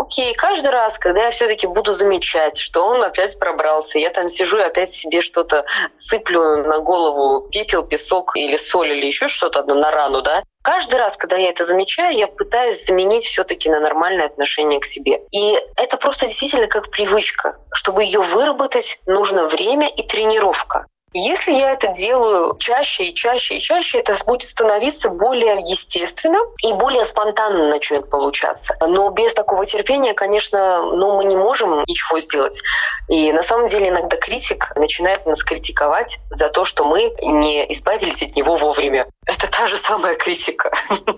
Окей, 0.00 0.32
каждый 0.34 0.70
раз, 0.70 0.96
когда 0.96 1.24
я 1.24 1.30
все-таки 1.32 1.66
буду 1.66 1.92
замечать, 1.92 2.56
что 2.56 2.86
он 2.86 3.02
опять 3.02 3.36
пробрался, 3.36 3.98
я 3.98 4.10
там 4.10 4.28
сижу 4.28 4.58
и 4.58 4.62
опять 4.62 4.92
себе 4.92 5.20
что-то 5.20 5.64
сыплю 5.96 6.62
на 6.62 6.78
голову 6.78 7.48
пепел, 7.48 7.82
песок 7.82 8.36
или 8.36 8.56
соль 8.56 8.92
или 8.92 9.06
еще 9.06 9.26
что-то 9.26 9.64
на 9.64 9.90
рану, 9.90 10.22
да, 10.22 10.42
Каждый 10.62 10.96
раз, 10.96 11.16
когда 11.16 11.36
я 11.36 11.48
это 11.48 11.64
замечаю, 11.64 12.14
я 12.14 12.26
пытаюсь 12.26 12.84
заменить 12.84 13.24
все-таки 13.24 13.70
на 13.70 13.80
нормальное 13.80 14.26
отношение 14.26 14.80
к 14.80 14.84
себе. 14.84 15.22
И 15.30 15.56
это 15.76 15.96
просто 15.96 16.26
действительно 16.26 16.66
как 16.66 16.90
привычка. 16.90 17.56
Чтобы 17.72 18.04
ее 18.04 18.20
выработать, 18.20 19.00
нужно 19.06 19.46
время 19.46 19.88
и 19.88 20.02
тренировка. 20.02 20.84
Если 21.14 21.52
я 21.52 21.72
это 21.72 21.88
делаю 21.88 22.56
чаще 22.58 23.04
и 23.04 23.14
чаще 23.14 23.56
и 23.56 23.60
чаще, 23.60 23.98
это 23.98 24.14
будет 24.26 24.44
становиться 24.44 25.08
более 25.08 25.56
естественным 25.60 26.42
и 26.62 26.72
более 26.74 27.04
спонтанно 27.04 27.68
начнет 27.68 28.10
получаться. 28.10 28.76
Но 28.86 29.10
без 29.10 29.32
такого 29.32 29.64
терпения, 29.64 30.12
конечно, 30.12 30.82
ну, 30.82 31.16
мы 31.16 31.24
не 31.24 31.36
можем 31.36 31.82
ничего 31.86 32.20
сделать. 32.20 32.60
И 33.08 33.32
на 33.32 33.42
самом 33.42 33.66
деле 33.68 33.88
иногда 33.88 34.16
критик 34.16 34.72
начинает 34.76 35.24
нас 35.24 35.42
критиковать 35.42 36.18
за 36.30 36.50
то, 36.50 36.64
что 36.64 36.84
мы 36.84 37.12
не 37.22 37.72
избавились 37.72 38.22
от 38.22 38.36
него 38.36 38.56
вовремя. 38.56 39.06
Это 39.26 39.50
та 39.50 39.66
же 39.66 39.76
самая 39.76 40.14
критика. 40.14 40.72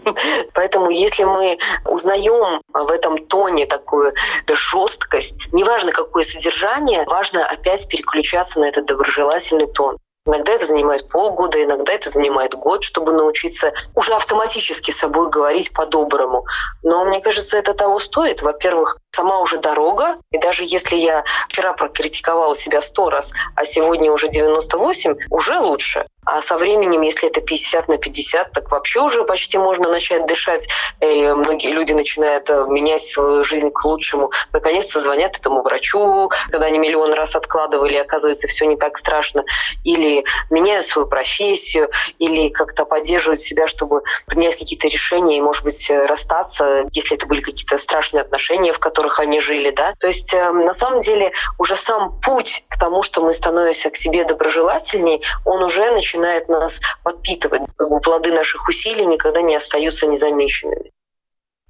Поэтому 0.55 0.90
если 0.90 1.24
мы 1.24 1.59
узнаем 1.85 2.61
в 2.72 2.90
этом 2.90 3.18
тоне 3.26 3.66
такую 3.66 4.14
жесткость, 4.48 5.53
неважно 5.53 5.92
какое 5.92 6.22
содержание, 6.22 7.05
важно 7.07 7.46
опять 7.46 7.88
переключаться 7.88 8.61
на 8.61 8.64
этот 8.64 8.87
доброжелательный 8.87 9.66
тон. 9.68 9.89
Иногда 10.26 10.52
это 10.52 10.66
занимает 10.66 11.09
полгода, 11.09 11.62
иногда 11.62 11.94
это 11.94 12.11
занимает 12.11 12.52
год, 12.52 12.85
чтобы 12.85 13.12
научиться 13.12 13.72
уже 13.94 14.12
автоматически 14.12 14.90
с 14.90 14.98
собой 14.98 15.30
говорить 15.30 15.72
по-доброму. 15.72 16.44
Но 16.83 17.06
мне 17.06 17.20
кажется, 17.22 17.56
это 17.56 17.72
того 17.72 17.98
стоит. 17.98 18.42
Во-первых, 18.42 18.98
сама 19.12 19.40
уже 19.40 19.56
дорога, 19.56 20.18
и 20.30 20.37
даже 20.37 20.64
если 20.64 20.96
я 20.96 21.24
вчера 21.48 21.72
прокритиковала 21.72 22.54
себя 22.54 22.83
сто 22.83 23.09
раз, 23.09 23.33
а 23.54 23.64
сегодня 23.64 24.12
уже 24.12 24.28
98, 24.28 25.16
уже 25.30 25.59
лучше. 25.59 26.06
А 26.24 26.42
со 26.42 26.59
временем, 26.59 27.00
если 27.00 27.28
это 27.28 27.40
50 27.40 27.88
на 27.88 27.96
50, 27.96 28.52
так 28.52 28.70
вообще 28.70 29.00
уже 29.00 29.24
почти 29.24 29.59
можно 29.59 29.88
начать 29.88 30.26
дышать. 30.26 30.68
И 31.00 31.22
многие 31.33 31.72
люди 31.72 31.92
начинают 31.92 32.50
э, 32.50 32.66
менять 32.68 33.02
свою 33.02 33.42
жизнь 33.42 33.70
к 33.70 33.85
лучшему. 33.85 34.30
Наконец-то 34.52 35.00
звонят 35.00 35.38
этому 35.38 35.62
врачу, 35.62 36.30
когда 36.50 36.66
они 36.66 36.78
миллион 36.78 37.12
раз 37.14 37.35
откладывали, 37.37 37.96
оказывается, 37.96 38.48
все 38.48 38.66
не 38.66 38.76
так 38.76 38.98
страшно. 38.98 39.44
Или 39.83 40.24
меняют 40.50 40.87
свою 40.87 41.09
профессию, 41.09 41.90
или 42.18 42.50
как-то 42.50 42.85
поддерживают 42.85 43.40
себя, 43.40 43.66
чтобы 43.66 44.02
принять 44.26 44.59
какие-то 44.59 44.88
решения 44.88 45.38
и, 45.38 45.40
может 45.40 45.64
быть, 45.64 45.90
расстаться, 45.90 46.87
если 46.92 47.16
это 47.16 47.26
были 47.26 47.40
какие-то 47.40 47.78
страшные 47.78 48.20
отношения, 48.20 48.72
в 48.72 48.78
которых 48.78 49.20
они 49.20 49.40
жили. 49.40 49.70
Да? 49.70 49.94
То 49.98 50.06
есть, 50.06 50.35
э, 50.35 50.52
на 50.52 50.74
самом 50.74 51.00
деле, 51.00 51.33
уже 51.59 51.76
сам 51.76 52.20
путь 52.20 52.64
к 52.68 52.78
тому, 52.78 53.02
что 53.02 53.22
мы 53.22 53.33
становимся 53.33 53.90
к 53.90 53.96
себе 53.96 54.24
доброжелательней, 54.24 55.22
он 55.44 55.62
уже 55.62 55.90
начинает 55.90 56.11
начинает 56.20 56.48
нас 56.48 56.80
подпитывать. 57.02 57.62
Плоды 58.02 58.33
наших 58.33 58.68
усилий 58.68 59.06
никогда 59.06 59.42
не 59.42 59.56
остаются 59.56 60.06
незамеченными. 60.06 60.92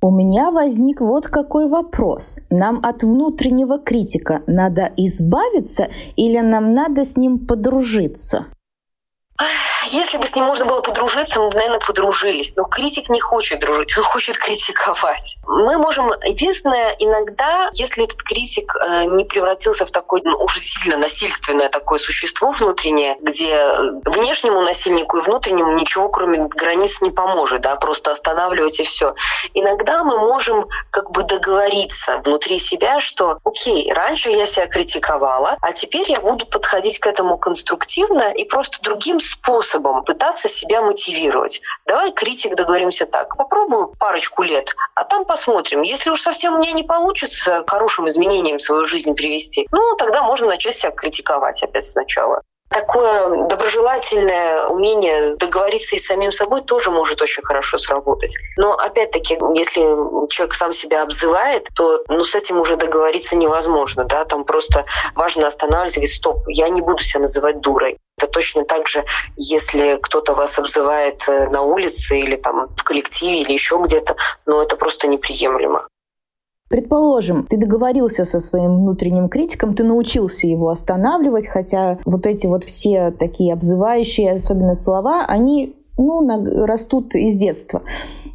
У 0.02 0.10
меня 0.10 0.50
возник 0.50 1.00
вот 1.00 1.26
какой 1.26 1.68
вопрос. 1.68 2.38
Нам 2.48 2.80
от 2.82 3.02
внутреннего 3.02 3.78
критика 3.78 4.42
надо 4.46 4.90
избавиться 4.96 5.88
или 6.16 6.38
нам 6.40 6.72
надо 6.72 7.04
с 7.04 7.16
ним 7.16 7.46
подружиться? 7.46 8.46
Если 9.88 10.18
бы 10.18 10.26
с 10.26 10.34
ним 10.34 10.44
можно 10.44 10.66
было 10.66 10.82
подружиться, 10.82 11.40
мы 11.40 11.48
бы, 11.48 11.54
наверное, 11.54 11.80
подружились. 11.80 12.54
Но 12.56 12.64
критик 12.64 13.08
не 13.08 13.20
хочет 13.20 13.60
дружить, 13.60 13.96
он 13.96 14.04
хочет 14.04 14.36
критиковать. 14.36 15.38
Мы 15.46 15.78
можем... 15.78 16.12
Единственное, 16.22 16.94
иногда, 16.98 17.70
если 17.72 18.04
этот 18.04 18.22
критик 18.22 18.74
э, 18.76 19.04
не 19.06 19.24
превратился 19.24 19.86
в 19.86 19.90
такое 19.90 20.20
ну, 20.24 20.36
уже 20.36 20.60
сильно 20.62 20.98
насильственное 20.98 21.68
такое 21.70 21.98
существо 21.98 22.52
внутреннее, 22.52 23.16
где 23.20 23.52
э, 23.52 23.92
внешнему 24.04 24.60
насильнику 24.60 25.18
и 25.18 25.22
внутреннему 25.22 25.72
ничего, 25.72 26.08
кроме 26.10 26.46
границ, 26.48 27.00
не 27.00 27.10
поможет, 27.10 27.62
да, 27.62 27.76
просто 27.76 28.12
останавливать 28.12 28.80
и 28.80 28.84
все. 28.84 29.14
Иногда 29.54 30.04
мы 30.04 30.18
можем 30.18 30.68
как 30.90 31.10
бы 31.10 31.24
договориться 31.24 32.20
внутри 32.24 32.58
себя, 32.58 33.00
что, 33.00 33.38
окей, 33.44 33.90
раньше 33.92 34.28
я 34.28 34.44
себя 34.44 34.66
критиковала, 34.66 35.56
а 35.62 35.72
теперь 35.72 36.10
я 36.10 36.20
буду 36.20 36.44
подходить 36.46 36.98
к 36.98 37.06
этому 37.06 37.38
конструктивно 37.38 38.32
и 38.32 38.44
просто 38.44 38.82
другим 38.82 39.20
способом 39.20 39.69
пытаться 39.78 40.48
себя 40.48 40.83
мотивировать. 40.83 41.61
Давай, 41.87 42.12
критик, 42.12 42.56
договоримся 42.56 43.06
так. 43.06 43.37
Попробую 43.37 43.94
парочку 43.98 44.42
лет, 44.42 44.74
а 44.94 45.04
там 45.04 45.24
посмотрим. 45.24 45.83
Если 45.83 46.11
уж 46.11 46.20
совсем 46.20 46.54
у 46.54 46.59
меня 46.59 46.72
не 46.72 46.83
получится 46.83 47.64
хорошим 47.66 48.09
изменением 48.09 48.59
свою 48.59 48.85
жизнь 48.85 49.14
привести, 49.14 49.68
ну, 49.70 49.96
тогда 49.96 50.22
можно 50.22 50.46
начать 50.46 50.74
себя 50.74 50.90
критиковать 50.90 51.62
опять 51.62 51.85
сначала. 51.85 52.42
Такое 52.70 53.48
доброжелательное 53.48 54.66
умение 54.68 55.35
договориться 55.35 55.96
и 55.96 55.98
с 55.98 56.06
самим 56.06 56.30
собой 56.30 56.62
тоже 56.62 56.92
может 56.92 57.20
очень 57.20 57.42
хорошо 57.42 57.78
сработать. 57.78 58.37
Но 58.56 58.74
опять-таки, 58.74 59.35
если 59.56 59.80
человек 60.28 60.54
сам 60.54 60.72
себя 60.72 61.02
обзывает, 61.02 61.66
то 61.74 62.04
ну, 62.06 62.22
с 62.22 62.37
этим 62.37 62.61
уже 62.61 62.76
договориться 62.76 63.35
невозможно. 63.35 64.04
Да? 64.04 64.24
Там 64.24 64.44
просто 64.44 64.85
важно 65.16 65.48
останавливаться 65.48 65.98
и 65.98 66.02
говорить, 66.02 66.16
стоп, 66.16 66.44
я 66.46 66.68
не 66.68 66.80
буду 66.80 67.02
себя 67.02 67.22
называть 67.22 67.61
дурой. 67.61 67.98
Это 68.16 68.28
точно 68.28 68.64
так 68.64 68.87
же, 68.87 69.04
если 69.37 69.98
кто-то 70.00 70.35
вас 70.35 70.56
обзывает 70.56 71.24
э, 71.26 71.48
на 71.48 71.62
улице 71.62 72.20
или 72.20 72.37
там 72.37 72.68
в 72.76 72.85
коллективе 72.85 73.40
или 73.40 73.52
еще 73.52 73.80
где-то, 73.83 74.14
но 74.46 74.62
это 74.62 74.76
просто 74.76 75.09
неприемлемо. 75.09 75.88
Предположим, 76.70 77.46
ты 77.50 77.56
договорился 77.56 78.24
со 78.24 78.38
своим 78.38 78.76
внутренним 78.76 79.28
критиком, 79.28 79.74
ты 79.74 79.83
научился 79.83 80.46
его 80.46 80.68
останавливать, 80.68 81.48
хотя 81.48 81.98
вот 82.04 82.26
эти 82.26 82.46
вот 82.46 82.62
все 82.62 83.11
такие 83.11 83.52
обзывающие, 83.52 84.30
особенно 84.30 84.76
слова, 84.76 85.24
они 85.26 85.74
ну, 85.98 86.24
растут 86.64 87.16
из 87.16 87.35
детства. 87.35 87.83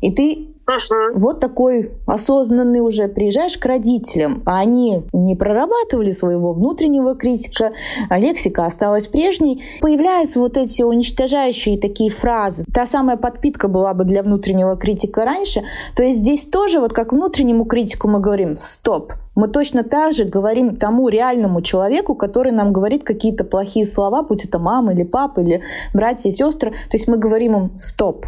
И 0.01 0.11
ты 0.11 0.54
Угу. 0.67 1.19
Вот 1.19 1.39
такой 1.39 1.91
осознанный 2.07 2.79
уже. 2.79 3.07
Приезжаешь 3.07 3.57
к 3.57 3.65
родителям, 3.65 4.41
а 4.45 4.59
они 4.59 5.03
не 5.13 5.35
прорабатывали 5.35 6.11
своего 6.11 6.53
внутреннего 6.53 7.15
критика, 7.15 7.71
а 8.09 8.19
лексика 8.19 8.65
осталась 8.65 9.07
прежней. 9.07 9.63
Появляются 9.81 10.39
вот 10.39 10.57
эти 10.57 10.81
уничтожающие 10.81 11.79
такие 11.79 12.09
фразы. 12.09 12.63
Та 12.73 12.85
самая 12.85 13.17
подпитка 13.17 13.67
была 13.67 13.93
бы 13.93 14.05
для 14.05 14.23
внутреннего 14.23 14.75
критика 14.75 15.23
раньше. 15.23 15.63
То 15.95 16.03
есть 16.03 16.19
здесь 16.19 16.45
тоже, 16.45 16.79
вот 16.79 16.93
как 16.93 17.13
внутреннему 17.13 17.65
критику 17.65 18.07
мы 18.07 18.19
говорим 18.19 18.57
«стоп», 18.57 19.13
мы 19.35 19.49
точно 19.49 19.83
так 19.83 20.13
же 20.13 20.23
говорим 20.23 20.77
тому 20.77 21.09
реальному 21.09 21.61
человеку, 21.61 22.15
который 22.15 22.53
нам 22.53 22.71
говорит 22.71 23.03
какие-то 23.03 23.43
плохие 23.43 23.85
слова, 23.85 24.23
будь 24.23 24.45
это 24.45 24.59
мама 24.59 24.93
или 24.93 25.03
папа, 25.03 25.41
или 25.41 25.61
братья 25.93 26.29
и 26.29 26.31
сестры. 26.31 26.71
То 26.71 26.93
есть 26.93 27.09
мы 27.09 27.17
говорим 27.17 27.57
им 27.57 27.77
«стоп». 27.77 28.25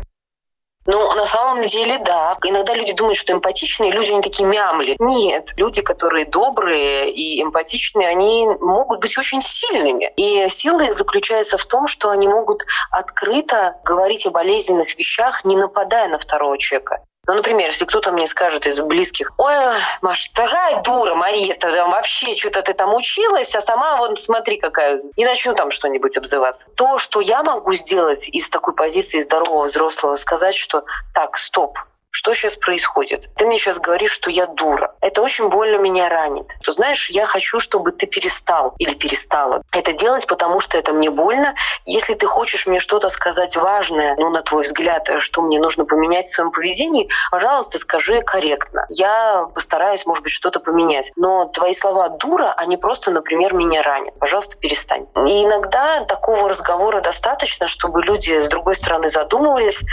Ну, 0.87 1.13
на 1.15 1.25
самом 1.25 1.65
деле, 1.65 1.99
да. 1.99 2.37
Иногда 2.43 2.73
люди 2.73 2.93
думают, 2.93 3.17
что 3.17 3.33
эмпатичные 3.33 3.91
люди, 3.91 4.11
они 4.11 4.21
такие 4.21 4.47
мямли. 4.47 4.95
Нет, 4.99 5.51
люди, 5.57 5.81
которые 5.81 6.25
добрые 6.25 7.11
и 7.11 7.43
эмпатичные, 7.43 8.07
они 8.07 8.47
могут 8.61 9.01
быть 9.01 9.17
очень 9.17 9.41
сильными. 9.41 10.11
И 10.15 10.47
сила 10.47 10.81
их 10.81 10.93
заключается 10.93 11.57
в 11.57 11.65
том, 11.65 11.87
что 11.87 12.09
они 12.09 12.27
могут 12.27 12.63
открыто 12.89 13.75
говорить 13.83 14.25
о 14.25 14.31
болезненных 14.31 14.97
вещах, 14.97 15.43
не 15.43 15.57
нападая 15.57 16.07
на 16.07 16.19
второго 16.19 16.57
человека. 16.57 17.03
Ну, 17.27 17.33
например, 17.33 17.67
если 17.67 17.83
кто-то 17.83 18.13
мне 18.13 18.25
скажет 18.25 18.65
из 18.65 18.79
близких, 18.79 19.33
ой, 19.37 19.53
Маш, 20.01 20.29
такая 20.29 20.81
дура, 20.81 21.13
Мария, 21.13 21.55
ты 21.55 21.69
там 21.69 21.91
вообще 21.91 22.37
что-то 22.37 22.61
ты 22.61 22.73
там 22.73 22.93
училась, 22.93 23.53
а 23.53 23.59
сама 23.59 23.97
вот 23.97 24.17
смотри 24.17 24.57
какая, 24.57 25.01
и 25.15 25.25
начну 25.25 25.53
там 25.53 25.69
что-нибудь 25.69 26.17
обзываться. 26.17 26.69
То, 26.75 26.97
что 26.97 27.19
я 27.19 27.43
могу 27.43 27.73
сделать 27.75 28.29
из 28.29 28.49
такой 28.49 28.73
позиции 28.73 29.19
здорового 29.19 29.65
взрослого, 29.65 30.15
сказать, 30.15 30.55
что 30.55 30.85
так, 31.13 31.37
стоп, 31.37 31.77
что 32.17 32.33
сейчас 32.33 32.57
происходит? 32.57 33.29
Ты 33.35 33.45
мне 33.45 33.59
сейчас 33.59 33.77
говоришь, 33.77 34.09
что 34.09 34.31
я 34.31 34.47
дура. 34.47 34.95
Это 35.01 35.21
очень 35.21 35.49
больно 35.49 35.77
меня 35.77 36.09
ранит. 36.09 36.47
Ты 36.63 36.71
знаешь, 36.71 37.11
я 37.11 37.27
хочу, 37.27 37.59
чтобы 37.59 37.91
ты 37.91 38.07
перестал 38.07 38.73
или 38.79 38.95
перестала 38.95 39.61
это 39.71 39.93
делать, 39.93 40.25
потому 40.25 40.59
что 40.59 40.79
это 40.79 40.93
мне 40.93 41.11
больно. 41.11 41.53
Если 41.85 42.15
ты 42.15 42.25
хочешь 42.25 42.65
мне 42.65 42.79
что-то 42.79 43.09
сказать 43.09 43.55
важное, 43.55 44.15
ну, 44.17 44.31
на 44.31 44.41
твой 44.41 44.63
взгляд, 44.63 45.07
что 45.19 45.43
мне 45.43 45.59
нужно 45.59 45.85
поменять 45.85 46.25
в 46.25 46.33
своем 46.33 46.49
поведении, 46.49 47.07
пожалуйста, 47.29 47.77
скажи 47.77 48.23
корректно. 48.23 48.87
Я 48.89 49.45
постараюсь, 49.53 50.07
может 50.07 50.23
быть, 50.23 50.33
что-то 50.33 50.59
поменять. 50.59 51.11
Но 51.17 51.45
твои 51.45 51.73
слова 51.73 52.09
«дура», 52.09 52.51
они 52.57 52.77
просто, 52.77 53.11
например, 53.11 53.53
меня 53.53 53.83
ранят. 53.83 54.17
Пожалуйста, 54.17 54.57
перестань. 54.57 55.05
И 55.27 55.43
иногда 55.43 56.03
такого 56.05 56.49
разговора 56.49 57.01
достаточно, 57.01 57.67
чтобы 57.67 58.01
люди 58.01 58.41
с 58.41 58.49
другой 58.49 58.73
стороны 58.73 59.07
задумывались. 59.07 59.83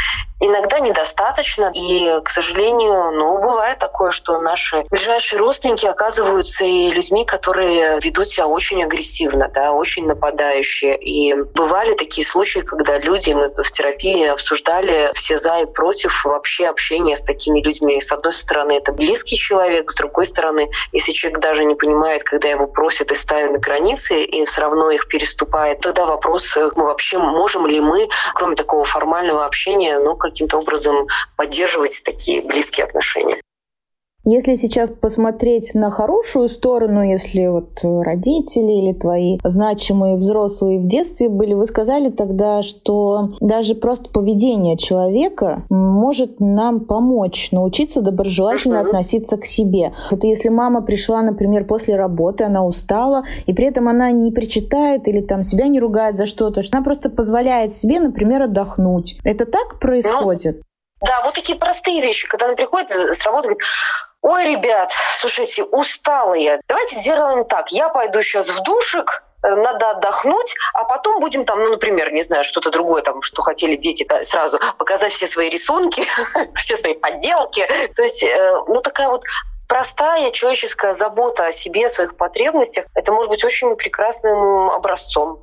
Иногда 0.41 0.79
недостаточно. 0.79 1.71
И 1.75 2.14
к 2.23 2.31
сожалению, 2.31 3.13
ну, 3.13 3.39
бывает 3.41 3.79
такое, 3.79 4.11
что 4.11 4.41
наши 4.41 4.85
ближайшие 4.91 5.39
родственники 5.39 5.87
оказываются 5.87 6.65
и 6.65 6.91
людьми, 6.91 7.25
которые 7.25 7.99
ведут 8.01 8.29
себя 8.29 8.47
очень 8.47 8.83
агрессивно, 8.83 9.51
да, 9.53 9.73
очень 9.73 10.07
нападающие. 10.07 10.97
И 10.97 11.35
бывали 11.35 11.95
такие 11.95 12.27
случаи, 12.27 12.61
когда 12.61 12.99
люди, 12.99 13.33
мы 13.33 13.49
в 13.51 13.71
терапии 13.71 14.27
обсуждали 14.27 15.11
все 15.15 15.39
за 15.39 15.61
и 15.61 15.67
против 15.67 16.25
вообще 16.25 16.67
общения 16.67 17.17
с 17.17 17.23
такими 17.23 17.61
людьми. 17.61 18.01
С 18.01 18.13
одной 18.13 18.33
стороны, 18.33 18.73
это 18.73 18.93
близкий 18.93 19.37
человек, 19.37 19.91
с 19.91 19.95
другой 19.95 20.27
стороны, 20.27 20.69
если 20.93 21.13
человек 21.13 21.41
даже 21.41 21.65
не 21.65 21.75
понимает, 21.75 22.23
когда 22.23 22.49
его 22.49 22.67
просят 22.67 23.11
и 23.13 23.15
ставят 23.15 23.53
на 23.53 23.59
границы, 23.59 24.23
и 24.25 24.45
все 24.45 24.61
равно 24.61 24.91
их 24.91 25.09
переступает, 25.09 25.81
тогда 25.81 26.07
вопрос, 26.07 26.57
мы 26.57 26.71
ну, 26.77 26.85
вообще 26.85 27.19
можем 27.19 27.67
ли 27.67 27.81
мы, 27.81 28.09
кроме 28.35 28.57
такого 28.57 28.85
формального 28.85 29.45
общения, 29.45 29.99
ну, 29.99 30.17
каким-то 30.17 30.59
образом 30.59 31.07
поддерживать 31.37 32.03
такие 32.05 32.43
близкие 32.43 32.87
отношения. 32.87 33.41
Если 34.27 34.55
сейчас 34.55 34.89
посмотреть 34.89 35.75
на 35.75 35.91
хорошую 35.91 36.49
сторону, 36.49 37.03
если 37.03 37.47
вот 37.47 37.81
родители 37.83 38.73
или 38.73 38.95
твои 38.95 39.39
значимые 39.45 40.17
взрослые 40.17 40.79
в 40.79 40.87
детстве 40.87 41.29
были, 41.29 41.53
вы 41.53 41.67
сказали 41.67 42.09
тогда, 42.09 42.63
что 42.63 43.33
даже 43.41 43.75
просто 43.75 44.09
поведение 44.09 44.79
человека 44.79 45.65
может 45.69 46.41
нам 46.41 46.81
помочь 46.81 47.51
научиться 47.53 48.01
доброжелательно 48.01 48.81
относиться 48.81 49.37
к 49.37 49.45
себе. 49.45 49.93
Это 50.11 50.27
если 50.27 50.49
мама 50.49 50.81
пришла, 50.81 51.21
например, 51.21 51.67
после 51.67 51.95
работы, 51.95 52.45
она 52.45 52.65
устала, 52.65 53.25
и 53.45 53.53
при 53.53 53.67
этом 53.67 53.89
она 53.89 54.11
не 54.11 54.33
причитает 54.33 55.07
или 55.07 55.21
там 55.21 55.43
себя 55.43 55.69
не 55.69 55.81
ругает 55.81 56.17
за 56.17 56.25
что-то, 56.25 56.63
что 56.63 56.79
она 56.79 56.85
просто 56.85 57.11
позволяет 57.11 57.77
себе, 57.77 58.01
например, 58.01 58.41
отдохнуть. 58.41 59.19
Это 59.23 59.45
так 59.45 59.79
происходит? 59.81 60.63
Да, 61.05 61.23
вот 61.23 61.35
такие 61.35 61.59
простые 61.59 62.01
вещи, 62.01 62.27
когда 62.27 62.47
она 62.47 62.55
приходит 62.55 62.91
с 62.91 63.25
работы, 63.27 63.49
говорит, 63.49 63.63
ой, 64.23 64.45
ребят, 64.45 64.91
слушайте, 65.17 65.63
устала 65.63 66.33
я, 66.35 66.59
давайте 66.67 66.97
сделаем 66.97 67.45
так, 67.45 67.71
я 67.73 67.91
пойду 67.91 68.23
сейчас 68.23 68.49
в 68.49 68.63
душик, 68.63 69.23
э, 69.43 69.55
надо 69.55 69.91
отдохнуть, 69.91 70.55
а 70.73 70.85
потом 70.85 71.21
будем 71.21 71.45
там, 71.45 71.63
ну, 71.63 71.71
например, 71.71 72.11
не 72.13 72.23
знаю, 72.23 72.43
что-то 72.43 72.71
другое, 72.71 73.03
там, 73.03 73.21
что 73.21 73.43
хотели 73.43 73.77
дети 73.77 74.07
сразу 74.25 74.59
показать 74.79 75.13
все 75.13 75.27
свои 75.27 75.51
рисунки, 75.51 76.07
все 76.55 76.77
свои 76.79 76.95
подделки. 76.95 77.69
То 77.95 78.03
есть, 78.03 78.23
э, 78.23 78.55
ну, 78.67 78.81
такая 78.81 79.09
вот 79.09 79.25
простая 79.69 80.31
человеческая 80.31 80.95
забота 80.95 81.47
о 81.47 81.53
себе, 81.53 81.87
о 81.87 81.91
своих 81.91 82.17
потребностях, 82.17 82.87
это 82.95 83.13
может 83.13 83.31
быть 83.31 83.45
очень 83.45 83.77
прекрасным 83.77 84.71
образцом. 84.71 85.41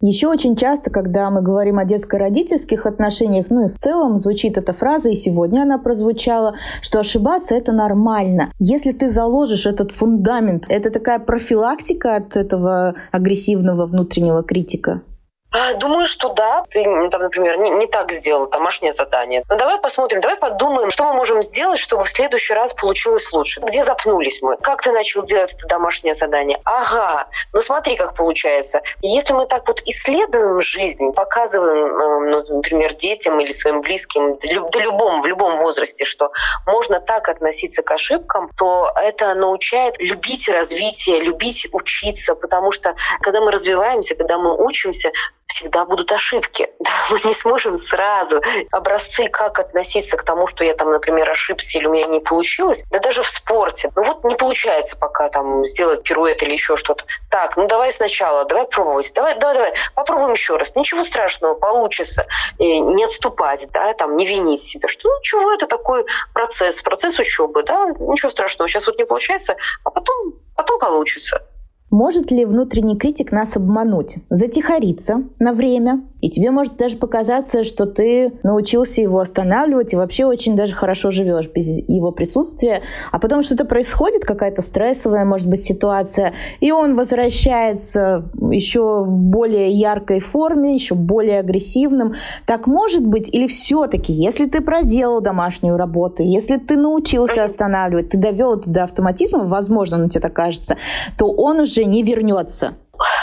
Еще 0.00 0.28
очень 0.28 0.54
часто, 0.54 0.90
когда 0.90 1.28
мы 1.28 1.42
говорим 1.42 1.78
о 1.78 1.84
детско-родительских 1.84 2.86
отношениях, 2.86 3.46
ну 3.50 3.66
и 3.66 3.68
в 3.68 3.76
целом 3.76 4.20
звучит 4.20 4.56
эта 4.56 4.72
фраза, 4.72 5.10
и 5.10 5.16
сегодня 5.16 5.62
она 5.62 5.78
прозвучала, 5.78 6.54
что 6.82 7.00
ошибаться 7.00 7.56
это 7.56 7.72
нормально. 7.72 8.52
Если 8.60 8.92
ты 8.92 9.10
заложишь 9.10 9.66
этот 9.66 9.90
фундамент, 9.90 10.66
это 10.68 10.90
такая 10.90 11.18
профилактика 11.18 12.14
от 12.14 12.36
этого 12.36 12.94
агрессивного 13.10 13.86
внутреннего 13.86 14.44
критика. 14.44 15.02
А, 15.50 15.74
думаю, 15.74 16.06
что 16.06 16.28
да. 16.30 16.62
Ты, 16.70 16.84
там, 17.10 17.22
например, 17.22 17.58
не, 17.58 17.70
не 17.70 17.86
так 17.86 18.12
сделал 18.12 18.48
домашнее 18.48 18.92
задание. 18.92 19.44
Но 19.48 19.54
ну, 19.54 19.58
давай 19.58 19.78
посмотрим, 19.78 20.20
давай 20.20 20.36
подумаем, 20.36 20.90
что 20.90 21.04
мы 21.04 21.14
можем 21.14 21.42
сделать, 21.42 21.78
чтобы 21.78 22.04
в 22.04 22.10
следующий 22.10 22.52
раз 22.52 22.74
получилось 22.74 23.32
лучше. 23.32 23.60
Где 23.60 23.82
запнулись 23.82 24.42
мы? 24.42 24.56
Как 24.58 24.82
ты 24.82 24.92
начал 24.92 25.22
делать 25.22 25.54
это 25.54 25.66
домашнее 25.66 26.12
задание? 26.12 26.60
Ага, 26.64 27.28
ну 27.52 27.60
смотри, 27.60 27.96
как 27.96 28.14
получается. 28.14 28.82
Если 29.00 29.32
мы 29.32 29.46
так 29.46 29.66
вот 29.66 29.80
исследуем 29.86 30.60
жизнь, 30.60 31.12
показываем, 31.12 31.96
эм, 31.96 32.30
ну, 32.30 32.56
например, 32.56 32.94
детям 32.94 33.40
или 33.40 33.50
своим 33.52 33.80
близким, 33.80 34.36
да 34.36 34.80
любому, 34.80 35.22
в 35.22 35.26
любом 35.26 35.56
возрасте, 35.58 36.04
что 36.04 36.30
можно 36.66 37.00
так 37.00 37.28
относиться 37.28 37.82
к 37.82 37.90
ошибкам, 37.90 38.50
то 38.56 38.90
это 38.96 39.34
научает 39.34 39.98
любить 39.98 40.48
развитие, 40.48 41.20
любить 41.20 41.68
учиться, 41.72 42.34
потому 42.34 42.70
что 42.70 42.94
когда 43.20 43.40
мы 43.40 43.50
развиваемся, 43.50 44.14
когда 44.14 44.38
мы 44.38 44.54
учимся, 44.56 45.10
всегда 45.48 45.84
будут 45.84 46.12
ошибки. 46.12 46.68
Да, 46.88 46.92
мы 47.10 47.20
не 47.22 47.34
сможем 47.34 47.78
сразу 47.78 48.40
образцы, 48.70 49.28
как 49.28 49.58
относиться 49.58 50.16
к 50.16 50.22
тому, 50.22 50.46
что 50.46 50.64
я 50.64 50.74
там, 50.74 50.90
например, 50.90 51.28
ошибся 51.28 51.76
или 51.76 51.86
у 51.86 51.92
меня 51.92 52.06
не 52.06 52.20
получилось. 52.20 52.84
Да 52.90 52.98
даже 52.98 53.22
в 53.22 53.28
спорте. 53.28 53.90
Ну 53.94 54.02
вот 54.04 54.24
не 54.24 54.36
получается 54.36 54.96
пока 54.96 55.28
там 55.28 55.66
сделать 55.66 56.02
пируэт 56.02 56.42
или 56.42 56.52
еще 56.52 56.76
что-то. 56.76 57.04
Так, 57.30 57.58
ну 57.58 57.66
давай 57.66 57.92
сначала, 57.92 58.46
давай 58.46 58.66
пробовать. 58.66 59.12
Давай, 59.14 59.38
давай, 59.38 59.54
давай, 59.54 59.74
попробуем 59.94 60.32
еще 60.32 60.56
раз. 60.56 60.76
Ничего 60.76 61.04
страшного, 61.04 61.54
получится. 61.54 62.26
И 62.58 62.80
не 62.80 63.04
отступать, 63.04 63.66
да, 63.72 63.92
там, 63.92 64.16
не 64.16 64.24
винить 64.24 64.62
себя. 64.62 64.88
Что 64.88 65.08
ну 65.08 65.20
чего 65.22 65.52
это 65.52 65.66
такой 65.66 66.06
процесс, 66.32 66.80
процесс 66.80 67.18
учебы, 67.18 67.64
да, 67.64 67.88
ничего 67.98 68.30
страшного. 68.30 68.68
Сейчас 68.68 68.86
вот 68.86 68.96
не 68.96 69.04
получается, 69.04 69.56
а 69.84 69.90
потом, 69.90 70.34
потом 70.56 70.78
получится. 70.78 71.42
Может 71.90 72.30
ли 72.30 72.44
внутренний 72.44 72.98
критик 72.98 73.32
нас 73.32 73.56
обмануть? 73.56 74.18
Затихариться 74.28 75.24
на 75.38 75.54
время, 75.54 76.02
и 76.20 76.30
тебе 76.30 76.50
может 76.50 76.76
даже 76.76 76.96
показаться, 76.96 77.64
что 77.64 77.86
ты 77.86 78.32
научился 78.42 79.00
его 79.00 79.20
останавливать 79.20 79.92
и 79.92 79.96
вообще 79.96 80.24
очень 80.24 80.56
даже 80.56 80.74
хорошо 80.74 81.10
живешь 81.10 81.48
без 81.48 81.66
его 81.88 82.10
присутствия. 82.10 82.82
А 83.12 83.18
потом 83.18 83.42
что-то 83.42 83.64
происходит, 83.64 84.24
какая-то 84.24 84.62
стрессовая, 84.62 85.24
может 85.24 85.48
быть, 85.48 85.62
ситуация, 85.62 86.32
и 86.60 86.72
он 86.72 86.96
возвращается 86.96 88.24
еще 88.50 89.04
в 89.04 89.10
более 89.10 89.70
яркой 89.70 90.20
форме, 90.20 90.74
еще 90.74 90.94
более 90.94 91.40
агрессивным. 91.40 92.14
Так 92.46 92.66
может 92.66 93.06
быть? 93.06 93.32
Или 93.32 93.46
все-таки, 93.46 94.12
если 94.12 94.46
ты 94.46 94.60
проделал 94.60 95.20
домашнюю 95.20 95.76
работу, 95.76 96.22
если 96.22 96.56
ты 96.56 96.76
научился 96.76 97.44
останавливать, 97.44 98.10
ты 98.10 98.18
довел 98.18 98.58
это 98.58 98.68
до 98.68 98.84
автоматизма, 98.84 99.44
возможно, 99.44 99.98
ну 99.98 100.08
тебе 100.08 100.20
так 100.20 100.32
кажется, 100.32 100.76
то 101.16 101.30
он 101.30 101.60
уже 101.60 101.84
не 101.84 102.02
вернется 102.02 102.74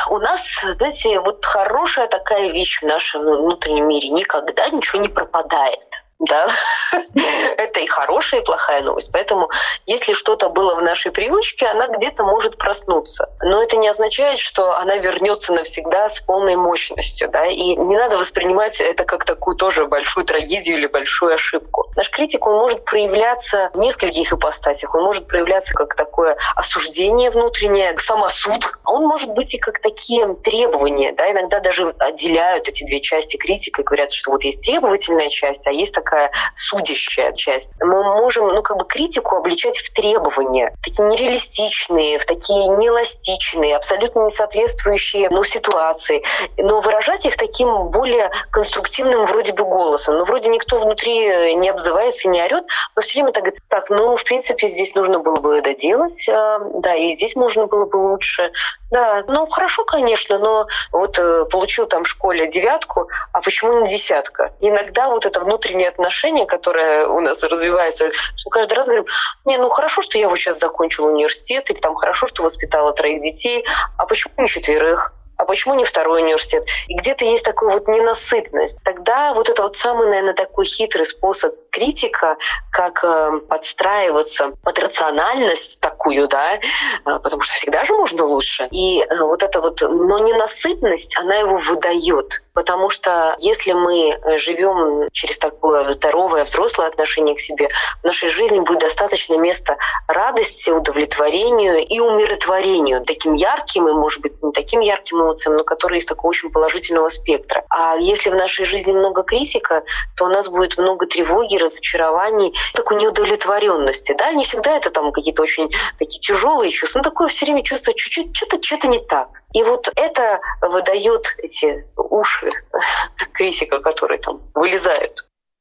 у 0.09 0.17
нас, 0.17 0.63
знаете, 0.63 1.19
вот 1.19 1.43
хорошая 1.45 2.07
такая 2.07 2.51
вещь 2.51 2.81
в 2.81 2.85
нашем 2.85 3.21
внутреннем 3.23 3.87
мире. 3.87 4.09
Никогда 4.09 4.69
ничего 4.69 5.01
не 5.01 5.09
пропадает. 5.09 6.04
Да, 6.19 6.47
это 7.57 7.81
и 7.81 7.87
хорошая, 7.87 8.41
и 8.41 8.43
плохая 8.43 8.81
новость. 8.81 9.11
Поэтому, 9.11 9.49
если 9.85 10.13
что-то 10.13 10.49
было 10.49 10.75
в 10.75 10.81
нашей 10.81 11.11
привычке, 11.11 11.67
она 11.67 11.87
где-то 11.87 12.23
может 12.23 12.57
проснуться. 12.57 13.29
Но 13.41 13.61
это 13.61 13.77
не 13.77 13.87
означает, 13.87 14.39
что 14.39 14.77
она 14.77 14.95
вернется 14.97 15.53
навсегда 15.53 16.09
с 16.09 16.21
полной 16.21 16.55
мощностью, 16.55 17.29
да, 17.29 17.45
и 17.47 17.75
не 17.75 17.97
надо 17.97 18.17
воспринимать 18.17 18.79
это 18.79 19.03
как 19.03 19.25
такую 19.25 19.57
тоже 19.57 19.87
большую 19.87 20.25
трагедию 20.25 20.77
или 20.77 20.87
большую 20.87 21.33
ошибку. 21.33 21.91
Наш 21.95 22.09
критик, 22.09 22.47
он 22.47 22.55
может 22.55 22.85
проявляться 22.85 23.69
в 23.73 23.79
нескольких 23.79 24.31
ипостасях. 24.31 24.95
Он 24.95 25.03
может 25.03 25.27
проявляться 25.27 25.73
как 25.73 25.95
такое 25.95 26.37
осуждение 26.55 27.29
внутреннее, 27.29 27.97
самосуд. 27.97 28.65
А 28.83 28.93
он 28.93 29.05
может 29.05 29.31
быть 29.31 29.53
и 29.53 29.57
как 29.57 29.79
такие 29.79 30.33
требования, 30.43 31.13
да, 31.13 31.29
иногда 31.31 31.59
даже 31.59 31.93
отделяют 31.99 32.67
эти 32.67 32.85
две 32.85 33.01
части 33.01 33.37
критика 33.37 33.81
и 33.81 33.85
говорят, 33.85 34.11
что 34.11 34.31
вот 34.31 34.43
есть 34.43 34.61
требовательная 34.61 35.29
часть, 35.29 35.67
а 35.67 35.71
есть 35.71 35.93
такая 36.05 36.31
судящая 36.53 37.33
часть. 37.33 37.71
Мы 37.81 38.03
можем, 38.03 38.47
ну, 38.47 38.61
как 38.61 38.77
бы 38.77 38.85
критику 38.85 39.35
обличать 39.37 39.77
в 39.79 39.91
требования, 39.93 40.73
такие 40.83 41.07
нереалистичные, 41.07 42.19
в 42.19 42.25
такие 42.25 42.67
неэластичные, 42.67 43.75
абсолютно 43.75 44.25
не 44.25 44.29
соответствующие, 44.29 45.29
ну, 45.29 45.43
ситуации, 45.43 46.23
но 46.57 46.79
выражать 46.81 47.25
их 47.25 47.37
таким 47.37 47.89
более 47.89 48.29
конструктивным 48.51 49.25
вроде 49.25 49.53
бы 49.53 49.63
голосом. 49.65 50.17
Ну, 50.17 50.25
вроде 50.25 50.49
никто 50.49 50.77
внутри 50.77 51.55
не 51.55 51.69
обзывается 51.69 52.27
и 52.27 52.31
не 52.31 52.43
орет, 52.43 52.65
но 52.95 53.01
все 53.01 53.19
время 53.19 53.33
так 53.33 53.43
говорит, 53.43 53.63
так, 53.67 53.89
ну, 53.89 54.15
в 54.15 54.23
принципе, 54.23 54.67
здесь 54.67 54.95
нужно 54.95 55.19
было 55.19 55.37
бы 55.37 55.61
доделать, 55.61 56.29
а, 56.29 56.59
да, 56.75 56.95
и 56.95 57.13
здесь 57.13 57.35
можно 57.35 57.65
было 57.65 57.85
бы 57.85 57.95
лучше. 57.97 58.51
Да, 58.91 59.23
ну, 59.27 59.47
хорошо, 59.47 59.83
конечно, 59.83 60.37
но 60.37 60.67
вот 60.91 61.17
э, 61.19 61.45
получил 61.45 61.87
там 61.87 62.03
в 62.03 62.07
школе 62.07 62.47
девятку, 62.47 63.09
а 63.33 63.41
почему 63.41 63.81
не 63.81 63.89
десятка? 63.89 64.53
Иногда 64.61 65.09
вот 65.09 65.25
это 65.25 65.39
внутреннее 65.39 65.89
отношение, 65.95 66.45
которое 66.45 67.07
у 67.07 67.19
нас 67.19 67.43
развивается, 67.43 68.11
что 68.35 68.49
каждый 68.49 68.73
раз 68.75 68.87
говорим, 68.87 69.05
не, 69.45 69.57
ну 69.57 69.69
хорошо, 69.69 70.01
что 70.01 70.17
я 70.17 70.29
вот 70.29 70.37
сейчас 70.37 70.59
закончил 70.59 71.05
университет, 71.05 71.69
или 71.69 71.79
там 71.79 71.95
хорошо, 71.95 72.27
что 72.27 72.43
воспитала 72.43 72.93
троих 72.93 73.21
детей, 73.21 73.65
а 73.97 74.05
почему 74.05 74.33
не 74.37 74.47
четверых? 74.47 75.13
а 75.37 75.45
почему 75.45 75.73
не 75.75 75.83
второй 75.83 76.21
университет? 76.21 76.65
И 76.87 76.95
где-то 76.95 77.25
есть 77.25 77.43
такая 77.43 77.69
вот 77.69 77.87
ненасытность. 77.87 78.81
Тогда 78.83 79.33
вот 79.33 79.49
это 79.49 79.63
вот 79.63 79.75
самый, 79.75 80.07
наверное, 80.07 80.33
такой 80.33 80.65
хитрый 80.65 81.05
способ 81.05 81.53
критика, 81.71 82.37
как 82.71 83.03
э, 83.03 83.41
подстраиваться 83.49 84.53
под 84.63 84.79
рациональность 84.79 85.81
такую, 85.81 86.27
да, 86.27 86.55
э, 86.55 86.59
потому 87.03 87.41
что 87.41 87.53
всегда 87.55 87.83
же 87.83 87.93
можно 87.93 88.23
лучше. 88.23 88.67
И 88.71 89.01
э, 89.01 89.19
вот 89.19 89.43
это 89.43 89.59
вот, 89.59 89.81
но 89.81 90.19
ненасытность, 90.19 91.17
она 91.19 91.35
его 91.35 91.57
выдает. 91.57 92.41
Потому 92.55 92.89
что 92.89 93.35
если 93.39 93.73
мы 93.73 94.17
живем 94.37 95.09
через 95.11 95.37
такое 95.37 95.91
здоровое 95.91 96.45
взрослое 96.45 96.87
отношение 96.87 97.35
к 97.35 97.39
себе, 97.39 97.67
в 98.01 98.05
нашей 98.05 98.29
жизни 98.29 98.59
будет 98.59 98.79
достаточно 98.79 99.35
места 99.35 99.77
радости, 100.07 100.69
удовлетворению 100.69 101.85
и 101.85 101.99
умиротворению. 101.99 103.03
Таким 103.05 103.33
ярким 103.33 103.89
и, 103.89 103.91
может 103.91 104.21
быть, 104.21 104.41
не 104.41 104.53
таким 104.53 104.79
ярким 104.79 105.17
эмоциям, 105.17 105.57
но 105.57 105.63
которые 105.65 105.99
из 105.99 106.05
такого 106.05 106.29
очень 106.29 106.49
положительного 106.49 107.09
спектра. 107.09 107.65
А 107.69 107.97
если 107.97 108.29
в 108.29 108.35
нашей 108.35 108.63
жизни 108.63 108.93
много 108.93 109.23
критика, 109.23 109.83
то 110.15 110.25
у 110.25 110.29
нас 110.29 110.47
будет 110.47 110.77
много 110.77 111.07
тревоги, 111.07 111.57
разочарований, 111.57 112.53
такой 112.73 112.97
неудовлетворенности. 112.97 114.15
Да, 114.17 114.31
не 114.31 114.45
всегда 114.45 114.77
это 114.77 114.91
там 114.91 115.11
какие-то 115.11 115.43
очень 115.43 115.69
такие 115.99 116.21
тяжелые 116.21 116.71
чувства, 116.71 116.99
но 116.99 117.03
такое 117.03 117.27
все 117.27 117.45
время 117.45 117.63
чувство 117.63 117.93
чуть-чуть 117.93 118.35
что-то 118.35 118.63
что-то 118.63 118.87
не 118.87 118.99
так. 118.99 119.27
И 119.55 119.63
вот 119.63 119.89
это 119.95 120.41
выдает 120.61 121.33
эти 121.37 121.85
уши 121.95 122.51
критика, 123.33 123.79
которые 123.79 124.19
там 124.19 124.41
вылезают. 124.53 125.13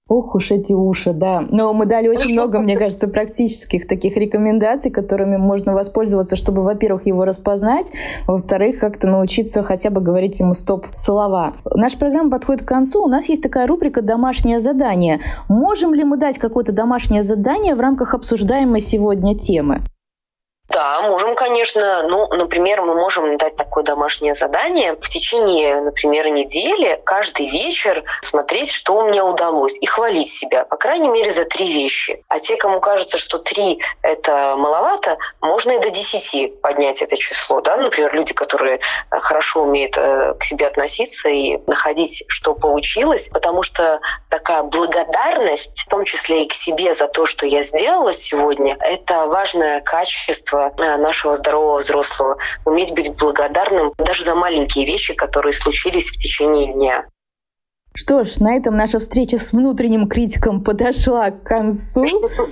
Ох 0.08 0.34
уж 0.34 0.50
эти 0.50 0.72
уши, 0.72 1.12
да. 1.12 1.44
Но 1.48 1.72
мы 1.72 1.86
дали 1.86 2.08
очень 2.08 2.32
много, 2.32 2.58
мне 2.58 2.76
кажется, 2.78 3.06
практических 3.06 3.86
таких 3.86 4.16
рекомендаций, 4.16 4.90
которыми 4.90 5.36
можно 5.36 5.74
воспользоваться, 5.74 6.34
чтобы, 6.34 6.62
во-первых, 6.62 7.06
его 7.06 7.24
распознать, 7.24 7.86
во-вторых, 8.26 8.80
как-то 8.80 9.06
научиться 9.06 9.62
хотя 9.62 9.90
бы 9.90 10.00
говорить 10.00 10.40
ему 10.40 10.54
стоп-слова. 10.54 11.54
Наша 11.64 11.96
программа 11.96 12.32
подходит 12.32 12.64
к 12.64 12.68
концу. 12.68 13.04
У 13.04 13.08
нас 13.08 13.26
есть 13.28 13.42
такая 13.42 13.68
рубрика 13.68 14.02
«Домашнее 14.02 14.58
задание». 14.58 15.20
Можем 15.48 15.94
ли 15.94 16.02
мы 16.02 16.16
дать 16.16 16.38
какое-то 16.38 16.72
домашнее 16.72 17.22
задание 17.22 17.76
в 17.76 17.80
рамках 17.80 18.14
обсуждаемой 18.14 18.80
сегодня 18.80 19.38
темы? 19.38 19.82
Да, 20.68 21.02
можем, 21.02 21.34
конечно. 21.34 22.04
Ну, 22.08 22.26
например, 22.28 22.80
мы 22.80 22.94
можем 22.94 23.36
дать 23.36 23.54
такое 23.54 23.84
домашнее 23.84 24.32
задание 24.32 24.94
в 24.94 25.08
течение, 25.08 25.80
например, 25.82 26.28
недели 26.28 27.00
каждый 27.04 27.50
вечер 27.50 28.02
смотреть, 28.22 28.70
что 28.70 29.02
мне 29.02 29.22
удалось, 29.22 29.78
и 29.78 29.86
хвалить 29.86 30.28
себя, 30.28 30.64
по 30.64 30.76
крайней 30.76 31.08
мере, 31.08 31.30
за 31.30 31.44
три 31.44 31.70
вещи. 31.70 32.24
А 32.28 32.40
те, 32.40 32.56
кому 32.56 32.80
кажется, 32.80 33.18
что 33.18 33.38
три— 33.38 33.80
это 34.02 34.56
маловато, 34.56 35.18
можно 35.42 35.72
и 35.72 35.80
до 35.80 35.90
десяти 35.90 36.48
поднять 36.48 37.02
это 37.02 37.18
число. 37.18 37.60
Да? 37.60 37.76
Например, 37.76 38.14
люди, 38.14 38.32
которые 38.32 38.76
э, 38.76 39.20
хорошо 39.20 39.64
умеют 39.64 39.98
э, 39.98 40.34
к 40.40 40.44
себе 40.44 40.66
относиться 40.66 41.28
и 41.28 41.58
находить, 41.66 42.24
что 42.28 42.54
получилось, 42.54 43.28
потому 43.28 43.62
что 43.62 44.00
такая 44.30 44.62
благодарность, 44.62 45.82
в 45.82 45.88
том 45.90 46.04
числе 46.04 46.44
и 46.44 46.48
к 46.48 46.54
себе 46.54 46.94
за 46.94 47.06
то, 47.06 47.26
что 47.26 47.44
я 47.44 47.62
сделала 47.62 48.14
сегодня, 48.14 48.78
это 48.80 49.26
важное 49.26 49.82
качество 49.82 50.53
Э, 50.54 50.96
нашего 50.96 51.36
здорового 51.36 51.78
взрослого. 51.78 52.36
Уметь 52.64 52.92
быть 52.92 53.16
благодарным 53.16 53.92
даже 53.98 54.22
за 54.24 54.34
маленькие 54.34 54.86
вещи, 54.86 55.14
которые 55.14 55.52
случились 55.52 56.10
в 56.10 56.16
течение 56.16 56.72
дня. 56.72 57.04
Что 57.96 58.24
ж, 58.24 58.40
на 58.40 58.56
этом 58.56 58.76
наша 58.76 58.98
встреча 58.98 59.38
с 59.38 59.52
внутренним 59.52 60.08
критиком 60.08 60.64
подошла 60.64 61.30
к 61.30 61.44
концу. 61.44 62.04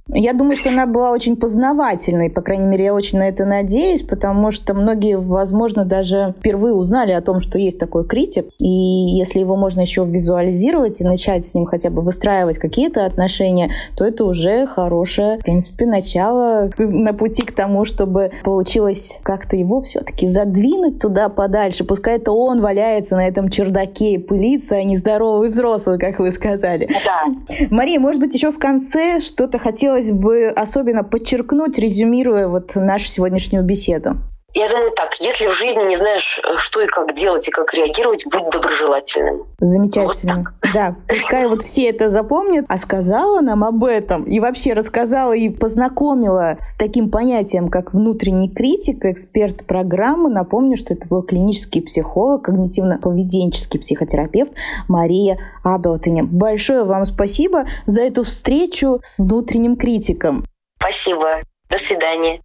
Я 0.07 0.35
думаю, 0.35 0.55
что 0.55 0.69
она 0.69 0.87
была 0.87 1.11
очень 1.11 1.35
познавательной, 1.35 2.31
по 2.31 2.43
крайней 2.43 2.67
мере, 2.67 2.85
я 2.85 2.95
очень 2.95 3.19
на 3.19 3.27
это 3.29 3.45
надеюсь, 3.45 4.03
потому 4.03 4.53
что 4.53 4.73
многие, 4.73 5.19
возможно, 5.19 5.85
даже 5.85 6.33
впервые 6.39 6.75
узнали 6.75 7.11
о 7.11 7.21
том, 7.21 7.41
что 7.41 7.59
есть 7.59 7.77
такой 7.77 8.07
критик, 8.07 8.51
и 8.61 8.69
если 8.69 9.41
его 9.41 9.57
можно 9.57 9.81
еще 9.81 10.05
визуализировать 10.05 11.01
и 11.01 11.05
начать 11.05 11.45
с 11.45 11.55
ним 11.55 11.67
хотя 11.67 11.91
бы 11.91 12.03
выстраивать 12.03 12.59
какие-то 12.59 13.05
отношения, 13.05 13.73
то 13.97 14.05
это 14.05 14.25
уже 14.25 14.69
хорошее, 14.69 15.39
в 15.39 15.43
принципе, 15.43 15.87
начало 15.87 16.71
на 16.79 17.15
пути 17.15 17.43
к 17.43 17.51
тому, 17.51 17.85
чтобы 17.85 18.31
получилось 18.45 19.19
как-то 19.25 19.57
его 19.57 19.81
все-таки 19.81 20.29
задвинуть 20.29 21.01
туда 21.01 21.29
подальше. 21.29 21.83
Пускай 21.83 22.19
это 22.19 22.31
он 22.31 22.61
валяется 22.61 23.17
на 23.17 23.27
этом 23.27 23.51
чердаке 23.51 24.13
и 24.13 24.19
пылится, 24.19 24.77
а 24.77 24.85
не 24.85 24.97
здоровый 25.33 25.43
здоровый 25.43 25.51
взрослый, 25.51 25.99
как 25.99 26.19
вы 26.19 26.33
сказали. 26.33 26.89
Да. 27.05 27.67
Мария, 27.71 27.99
может 27.99 28.21
быть, 28.21 28.35
еще 28.35 28.51
в 28.51 28.59
конце 28.59 29.21
что-то 29.21 29.59
хотелось 29.59 30.13
бы 30.13 30.49
особенно 30.49 31.05
подчеркнуть, 31.05 31.79
резюмируя 31.79 32.49
вот 32.49 32.75
нашу 32.75 33.07
сегодняшнюю 33.07 33.65
беседу? 33.65 34.17
Я 34.55 34.69
думаю 34.69 34.91
так, 34.93 35.15
если 35.19 35.47
в 35.47 35.53
жизни 35.53 35.83
не 35.85 35.97
знаешь, 35.97 36.39
э, 36.39 36.59
что 36.59 36.83
и 36.83 36.87
как 36.87 37.15
делать, 37.15 37.49
и 37.49 37.51
как 37.51 37.73
реагировать, 37.73 38.25
будь 38.27 38.51
доброжелательным. 38.51 39.47
Замечательно. 39.61 40.45
Вот 40.63 40.73
да, 40.75 40.97
пускай 41.09 41.47
вот 41.47 41.63
все 41.63 41.89
это 41.89 42.11
запомнят, 42.11 42.67
а 42.69 42.77
сказала 42.77 43.41
нам 43.41 43.65
об 43.65 43.83
этом, 43.85 44.25
и 44.25 44.41
вообще 44.41 44.75
рассказала 44.75 45.33
и 45.33 45.49
познакомила 45.49 46.57
с 46.59 46.75
таким 46.75 47.11
понятием, 47.11 47.69
как 47.69 47.95
внутренний 47.95 48.51
критик, 48.51 49.05
эксперт 49.07 49.67
программы. 49.67 50.29
Напомню, 50.31 50.77
что 50.77 50.93
это 50.93 51.09
был 51.09 51.23
клинический 51.23 51.81
психолог, 51.81 52.49
когнитивно-поведенческий 52.49 53.81
психотерапевт 53.81 54.53
Мария 54.87 55.39
Абелтыня. 55.65 56.25
Большое 56.25 56.85
вам 56.85 57.07
спасибо 57.07 57.65
за 57.87 58.03
эту 58.03 58.23
встречу 58.23 59.01
с 59.03 59.19
внутренним 59.19 59.77
критиком. 59.77 60.45
Спасибо. 60.79 61.41
До 61.71 61.79
свидания. 61.79 62.43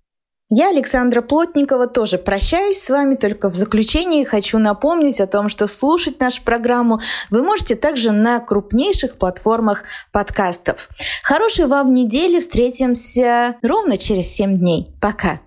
Я, 0.50 0.70
Александра 0.70 1.22
Плотникова, 1.22 1.88
тоже 1.88 2.18
прощаюсь 2.18 2.82
с 2.82 2.90
вами, 2.90 3.16
только 3.16 3.50
в 3.50 3.54
заключении 3.54 4.24
хочу 4.24 4.60
напомнить 4.60 5.20
о 5.20 5.28
том, 5.28 5.50
что 5.50 5.68
слушать 5.68 6.22
нашу 6.22 6.42
программу 6.42 7.02
вы 7.30 7.44
можете 7.44 7.76
также 7.76 8.12
на 8.12 8.40
крупнейших 8.40 9.18
платформах 9.18 9.84
подкастов. 10.14 10.88
Хорошей 11.22 11.66
вам 11.66 11.92
недели, 11.92 12.40
встретимся 12.40 13.58
ровно 13.62 13.98
через 13.98 14.28
7 14.28 14.58
дней. 14.58 14.96
Пока! 15.02 15.42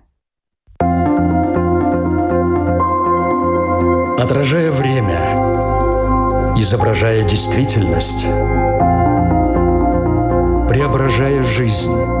Отражая 4.19 4.71
время, 4.71 5.19
изображая 6.55 7.23
действительность, 7.23 8.21
преображая 10.69 11.41
жизнь 11.41 12.20